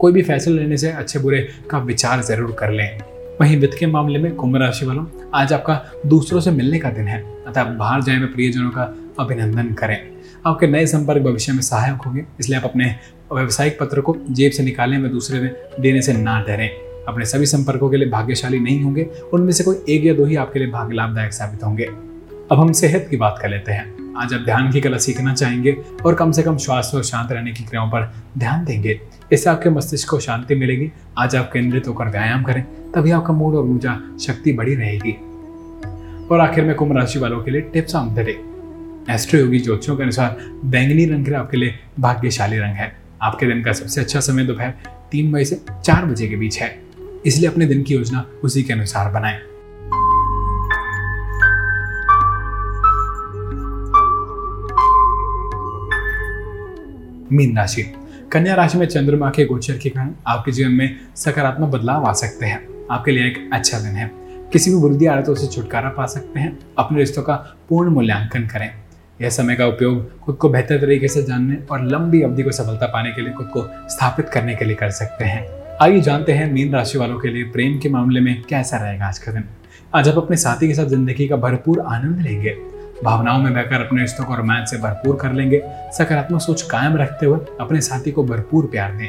कोई 0.00 0.12
भी 0.12 0.22
फैसला 0.22 0.54
लेने 0.54 0.76
से 0.76 0.90
अच्छे 0.90 1.18
बुरे 1.18 1.40
का 1.70 1.78
विचार 1.80 2.22
ज़रूर 2.22 2.56
कर 2.58 2.70
लें। 2.70 2.98
वहीं 3.40 3.56
वित्त 3.56 3.76
के 3.78 3.86
मामले 3.86 4.18
में 4.18 4.34
कुंभ 4.34 4.56
राशि 4.56 4.86
वालों, 4.86 5.04
आज 5.34 5.52
आपका 5.52 5.80
दूसरों 6.06 6.40
से 6.40 6.50
मिलने 6.50 6.78
का 6.78 6.90
दिन 6.90 7.06
है। 7.08 7.22
अतः 7.46 7.60
आप 7.60 7.66
बाहर 7.68 8.02
जाए 8.02 8.16
में 8.16 8.32
प्रियजनों 8.32 8.70
का 8.70 8.82
अभिनंदन 9.20 9.72
करें। 9.74 9.98
आपके 10.46 10.66
नए 10.66 10.86
संपर्क 10.86 11.22
भविष्य 11.22 11.52
में 11.52 11.60
सहायक 11.60 12.02
होंगे, 12.06 12.24
इसलिए 12.40 12.58
आप 12.58 12.64
अपने 12.64 12.94
व्यवसायिक 13.32 13.78
पत्र 13.80 14.00
को 14.00 14.16
जेब 14.30 14.52
से 14.52 14.62
निकालने 14.62 14.98
में 14.98 15.10
दूसरे 15.12 15.40
में 15.40 15.54
देने 15.80 16.02
से 16.02 16.12
ना 16.12 16.40
डरें। 16.40 16.68
अपने 17.08 17.24
सभी 17.24 17.46
संपर्कों 17.46 17.90
के 17.90 17.96
लिए 17.96 18.08
भाग्यशाली 18.08 18.58
नहीं 18.58 18.82
होंगे, 18.82 19.08
उनमें 19.34 19.52
से 19.52 19.64
कोई 19.64 19.82
एक 19.88 20.04
या 20.04 20.14
दो 20.14 20.24
ही 20.24 20.36
आपके 20.36 20.58
लिए 20.58 20.70
भाग्य 20.70 20.94
लाभदायक 20.94 21.32
साबित 21.32 21.64
होंगे। 21.64 21.84
अब 21.84 22.52
हम 22.52 22.72
सेहत 22.74 23.06
की 23.10 23.16
बात 23.16 23.38
कर 23.42 23.48
लेते 23.48 23.72
हैं। 23.72 24.01
आज 24.16 24.34
आप 24.34 24.40
ध्यान 24.40 24.70
की 24.72 24.80
कला 24.80 24.98
सीखना 24.98 25.34
चाहेंगे 25.34 25.76
और 26.06 26.14
कम 26.14 26.32
से 26.32 26.42
कम 26.42 26.56
श्वास 26.56 26.90
और 26.94 27.04
शांत 27.04 27.32
रहने 27.32 27.52
की 27.52 27.64
क्रियाओं 27.64 27.88
पर 27.88 28.14
ध्यान 28.38 28.64
देंगे। 28.64 29.00
इससे 29.32 29.50
आपके 29.50 29.70
मस्तिष्क 29.70 30.08
को 30.08 30.20
शांति 30.20 30.54
मिलेगी। 30.54 30.92
आज 31.18 31.36
आप 31.36 31.50
केंद्रित 31.52 31.88
होकर 31.88 32.04
व्यायाम 32.04 32.42
करें, 32.42 32.62
तभी 32.92 33.10
आपका 33.10 33.32
मूड 33.32 33.54
और 33.54 33.64
ऊर्जा 33.64 34.18
शक्ति 34.20 34.52
बढ़ी 34.52 34.74
रहेगी। 34.74 35.12
और 36.26 36.40
आखिर 36.40 36.64
में 36.64 36.74
कुंभ 36.74 36.96
राशि 36.96 37.18
वालों 37.18 37.42
के 37.42 37.50
लिए 37.50 37.60
tips 37.60 37.94
on 37.94 38.14
the 38.14 38.18
day. 38.18 38.40
Astroyogi 39.40 39.58
ज्योतिषों 39.58 39.96
के 39.96 40.02
अनुसार 40.02 40.36
बैंगनी 40.64 41.04
रंग 41.04 41.34
आपके 41.34 41.56
लिए 41.56 41.74
भाग्यशाली 42.00 42.58
रंग 42.58 42.74
है। 42.74 42.96
आपके 43.22 43.46
दिन 43.46 43.62
का 43.62 43.72
सबसे 43.72 44.00
अच्छा 44.00 44.20
समय 44.20 44.44
दोपहर 44.44 44.74
तीन 45.12 45.32
बजे 45.32 45.44
से 45.44 45.64
चार 45.70 46.04
बजे 46.04 46.28
के 46.28 46.36
बीच 46.36 46.58
है। 46.58 46.82
इसलिए 47.26 47.48
अपने 47.48 47.66
दिन 47.66 47.82
की 47.82 47.94
योजना 47.94 48.26
उसी 48.44 48.62
के 48.62 48.72
अनुसार 48.72 49.10
बनाएँ। 49.10 49.40
मीन 57.32 57.56
राशि। 57.56 57.82
कन्या 58.32 58.54
राशि 58.54 58.78
में 58.78 58.86
चंद्रमा 58.86 59.30
के 59.30 59.44
गोचर 59.44 59.78
के 59.78 59.88
कारण 59.88 60.10
आपके 60.26 60.52
जीवन 60.52 60.72
में 60.72 60.96
सकारात्मक 61.16 61.68
बदलाव 61.68 62.04
आ 62.04 62.12
सकते 62.12 62.46
हैं। 62.46 62.68
आपके 62.90 63.10
लिए 63.10 63.26
एक 63.26 63.50
अच्छा 63.52 63.78
दिन 63.78 63.92
है। 63.92 64.10
किसी 64.52 64.70
भी 64.70 64.76
बुरी 64.76 65.06
आदतों 65.06 65.34
से 65.34 65.46
छुटकारा 65.46 65.88
पा 65.88 66.06
सकते 66.06 66.40
हैं। 66.40 66.58
अपने 66.78 66.98
रिश्तों 66.98 67.22
का 67.22 67.34
पूर्ण 67.68 67.90
मूल्यांकन 67.90 68.46
करें। 68.46 68.70
यह 69.20 69.30
समय 69.30 69.54
का 69.54 69.66
उपयोग 69.66 70.20
खुद 70.20 70.36
को 70.36 70.48
बेहतर 70.48 70.78
तरीके 70.78 71.08
से 71.08 71.22
जानने 71.22 71.58
और 71.70 71.84
लंबी 71.84 72.22
अवधि 72.22 72.42
को 72.42 72.50
सफलता 72.50 72.86
पाने 72.86 73.12
के 73.12 73.22
लिए 73.22 73.32
खुद 73.32 73.46
को 73.46 73.62
स्थापित 73.88 74.28
करने 74.28 74.54
के 74.54 74.64
लिए 74.64 74.74
कर 74.74 74.90
सकते 74.90 75.24
हैं। 75.24 75.46
आइए 75.82 76.00
जानते 76.00 76.32
हैं 76.32 76.52
मीन 76.52 76.72
राशि 76.72 76.98
वालों 76.98 77.18
के 77.18 77.28
लिए 77.28 77.44
प्रेम 77.44 77.78
के 77.78 77.88
मामले 77.88 78.20
में 78.20 78.42
कैसा 78.42 78.76
रहेगा 78.76 79.06
आज 79.06 79.18
का 79.18 79.32
दिन। 79.32 79.44
आज 79.94 80.08
आप 80.08 80.16
अपने 80.16 80.36
साथी 80.36 80.68
के 80.68 80.74
साथ 80.74 80.86
ज़िंदगी 80.86 81.28
का 81.28 81.36
भरपूर 81.36 81.80
आनंद 81.80 82.20
लेंगे। 82.20 82.71
भावनाओं 83.04 83.38
में 83.38 83.52
बहकर 83.54 83.84
अपने 83.86 84.00
रिश्तों 84.00 84.24
को 84.24 84.34
रोमांच 84.34 84.68
से 84.68 84.76
भरपूर 84.78 85.16
कर 85.16 85.32
लेंगे। 85.32 85.62
सकारात्मक 85.92 86.40
सोच 86.40 86.62
कायम 86.62 86.96
रखते 86.96 87.26
हुए 87.26 87.38
अपने 87.60 87.80
साथी 87.80 88.10
को 88.10 88.24
भरपूर 88.24 88.66
प्यार 88.66 88.92
दें। 88.92 89.08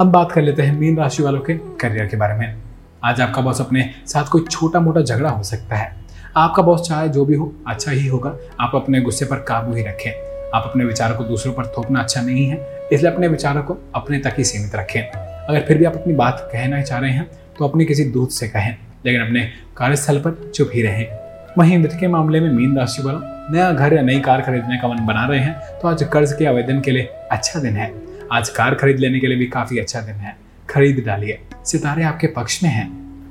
अब 0.00 0.12
बात 0.12 0.32
कर 0.32 0.42
लेते 0.42 0.62
हैं 0.62 0.78
मीन 0.78 0.98
राशि 0.98 1.22
वालों 1.22 1.40
के 1.40 1.54
करियर 1.80 2.06
के 2.06 2.16
बारे 2.16 2.34
में। 2.34 2.62
आज 3.04 3.20
आपका 3.20 3.42
बॉस 3.42 3.60
अपने 3.60 3.88
साथ 4.06 4.28
कोई 4.28 4.44
छोटा 4.50 4.80
मोटा 4.80 5.00
झगड़ा 5.00 5.30
हो 5.30 5.42
सकता 5.42 5.76
है। 5.76 5.90
आपका 6.36 6.62
बॉस 6.62 6.88
चाहे 6.88 7.08
जो 7.08 7.24
भी 7.24 7.34
हो 7.34 7.52
अच्छा 7.68 7.92
ही 7.92 8.06
होगा। 8.06 8.34
आप 8.60 8.72
अपने 8.74 9.00
गुस्से 9.00 9.24
पर 9.24 9.36
काबू 9.38 9.74
ही 9.74 9.82
रखें। 9.82 10.10
आप 10.54 10.62
अपने 10.64 10.84
विचारों 10.84 11.16
को 11.16 11.24
दूसरों 11.24 11.52
पर 11.52 11.66
थोपना 11.68 12.00
अच्छा 12.00 12.20
नहीं 12.20 12.46
है, 12.46 12.88
इसलिए 12.92 13.10
अपने 13.12 13.28
विचारों 13.28 13.62
को 13.62 13.76
अपने 13.94 14.18
तक 14.18 14.34
ही 14.38 14.44
सीमित 14.44 14.74
रखें। 14.74 15.00
अगर 15.02 15.60
फिर 15.60 15.78
भी 15.78 15.84
आप 15.84 15.96
अपनी 15.96 16.14
बात 16.14 16.48
कहना 16.52 16.82
चाह 16.82 16.98
रहे 16.98 17.10
हैं 17.10 17.30
तो 17.58 17.68
अपनी 17.68 17.84
किसी 17.84 18.04
दूत 18.06 18.30
से 18.30 18.48
कहें, 18.48 18.76
लेकिन 19.06 19.20
अपने 19.20 19.48
कार्यस्थल 19.76 20.18
पर 20.18 20.50
चुप 20.54 20.70
ही 20.74 20.82
रहें। 20.82 21.21
वहीं 21.58 21.76
वित्त 21.78 21.96
के 22.00 22.08
मामले 22.08 22.40
में 22.40 22.50
मीन 22.50 22.76
राशि 22.78 23.02
वालों 23.02 23.20
नया 23.52 23.72
घर 23.72 23.94
या 23.94 24.02
नई 24.02 24.20
कार 24.20 24.40
खरीदने 24.40 24.76
का 24.78 24.88
मन 24.88 25.04
बना 25.06 25.24
रहे 25.26 25.38
हैं 25.38 25.78
तो 25.80 25.88
आज 25.88 26.02
कर्ज 26.02 26.32
के 26.32 26.44
आवेदन 26.46 26.80
के 26.80 26.90
लिए 26.90 27.02
अच्छा 27.32 27.60
दिन 27.60 27.76
है। 27.76 27.90
आज 28.32 28.48
कार 28.48 28.74
खरीद 28.74 28.98
लेने 28.98 29.18
के 29.20 29.26
लिए 29.26 29.38
भी 29.38 29.46
काफ़ी 29.46 29.78
अच्छा 29.78 30.00
दिन 30.00 30.14
है। 30.14 30.34
खरीद 30.70 31.02
डालिए। 31.06 31.38
सितारे 31.64 32.02
आपके 32.02 32.26
पक्ष 32.26 32.62
में 32.62 32.70
हैं। 32.70 32.86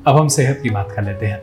अब 0.07 0.17
हम 0.17 0.27
सेहत 0.27 0.59
की 0.63 0.69
बात 0.69 0.91
कर 0.95 1.03
लेते 1.03 1.25
हैं। 1.25 1.39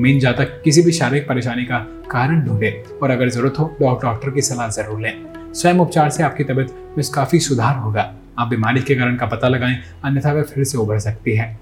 मीन 0.00 0.20
जातक 0.20 0.60
किसी 0.64 0.82
भी 0.82 0.92
शारीरिक 0.92 1.28
परेशानी 1.28 1.64
का 1.64 1.78
कारण 2.10 2.40
ढूंढे 2.40 2.70
और 3.02 3.10
अगर 3.10 3.28
ज़रूरत 3.28 3.58
हो 3.58 3.64
तो 3.78 3.92
डॉक्टर 4.02 4.30
की 4.30 4.42
सलाह 4.42 4.68
ज़रूर 4.68 5.00
लें। 5.00 5.12
स्वयं 5.54 5.74
उपचार 5.74 6.10
से 6.10 6.22
आपकी 6.22 6.44
तबीयत 6.44 6.94
में 6.98 7.04
काफ़ी 7.14 7.40
सुधार 7.40 7.76
होगा। 7.76 8.12
आप 8.38 8.48
बीमारी 8.48 8.80
के 8.80 8.94
कारण 8.94 9.16
का 9.16 9.26
पता 9.26 9.48
लगाएँ, 9.48 9.76
अन्यथा 10.04 10.32
वह 10.32 10.42
फिर 10.44 10.64
से 10.64 10.78
उभर 10.78 10.98
सकती 10.98 11.36
है। 11.36 11.56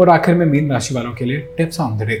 और 0.00 0.08
आखिर 0.08 0.34
में 0.34 0.44
मीन 0.46 0.72
राशि 0.72 0.94
वालों 0.94 1.12
के 1.12 1.24
लिए 1.24 1.54
tips 1.56 1.80
on 1.80 1.96
the 1.98 2.02
day. 2.02 2.20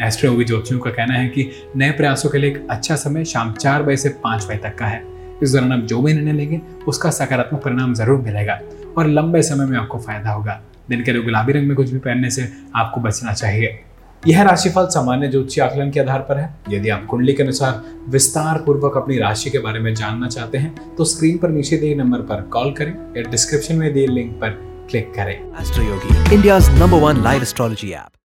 Astroyogi 0.00 0.44
ज्योतिषियों 0.44 0.80
का 0.80 0.90
कहना 0.90 1.14
है 1.14 1.28
कि 1.28 1.50
नए 1.76 1.90
प्रयासों 1.92 2.30
के 2.30 2.38
लिए 2.38 2.50
एक 2.50 2.66
अच्छा 2.70 2.96
समय 2.96 3.24
शाम 3.24 3.52
चार 3.54 3.82
बजे 3.82 3.96
से 3.96 4.08
पाँच 4.24 4.44
बजे 4.44 4.56
तक 4.58 4.76
का 4.78 4.86
है। 4.86 5.02
इस 5.42 5.52
दौरान 5.52 5.72
आप 5.72 5.86
जो 5.88 6.00
भी 6.02 6.12
निर्णय 6.12 6.32
लेंगे, 6.32 6.60
उसका 6.88 7.10
सकारात्मक 7.10 7.62
परिणाम 7.64 7.94
ज़रूर 7.94 8.20
मिलेगा 8.22 8.58
और 8.98 9.06
लंबे 9.08 9.42
समय 9.42 9.66
में 9.66 9.78
आपको 9.78 9.98
फ़ायदा 9.98 10.30
होगा। 10.30 10.60
दिन 10.90 11.02
के 11.04 11.12
लिए 11.12 11.22
गुलाबी 11.22 11.52
रंग 11.52 11.68
में 11.68 11.76
कुछ 11.76 11.90
भी 11.90 11.98
पहनने 11.98 12.30
से 12.30 12.48
आपको 12.76 13.00
बचना 13.00 13.32
चाहिए। 13.32 13.78
यह 14.22 14.42
राशिफल 14.42 14.86
सामान्य 14.94 15.28
ज्योतिषी 15.28 15.60
आकलन 15.60 15.90
के 15.90 16.00
आधार 16.00 16.20
पर 16.28 16.38
है। 16.38 16.48
यदि 16.70 16.88
आप 16.88 17.06
कुंडली 17.10 17.32
के 17.32 17.42
अनुसार 17.42 17.82
विस्तार 18.08 18.58
पूर्वक 18.66 18.96
अपनी 18.96 19.18
राशि 19.18 19.50
के 19.50 19.58
बारे 19.58 19.80
में 19.80 19.94
जानना 19.94 20.28
चाहते 20.28 20.58
हैं 20.58 20.94
तो 20.96 21.04
स्क्रीन 21.06 21.38
पर 21.38 21.50
नीचे 21.50 21.76
दिए 21.76 21.94
नंबर 21.94 22.26
पर 22.28 22.42
कॉल 22.52 22.72
करें 22.78 22.92
या 23.16 23.30
डिस्क्रिप्शन 23.30 23.76
में 23.76 23.92
दिए 23.92 24.06
लिंक 24.06 24.32
पर 24.40 24.58
क्लिक 24.90 25.12
करें। 25.16 25.36
Number 26.78 26.98
one 27.00 27.22
live 27.24 27.42
astrology 27.42 27.94
app. 27.94 28.19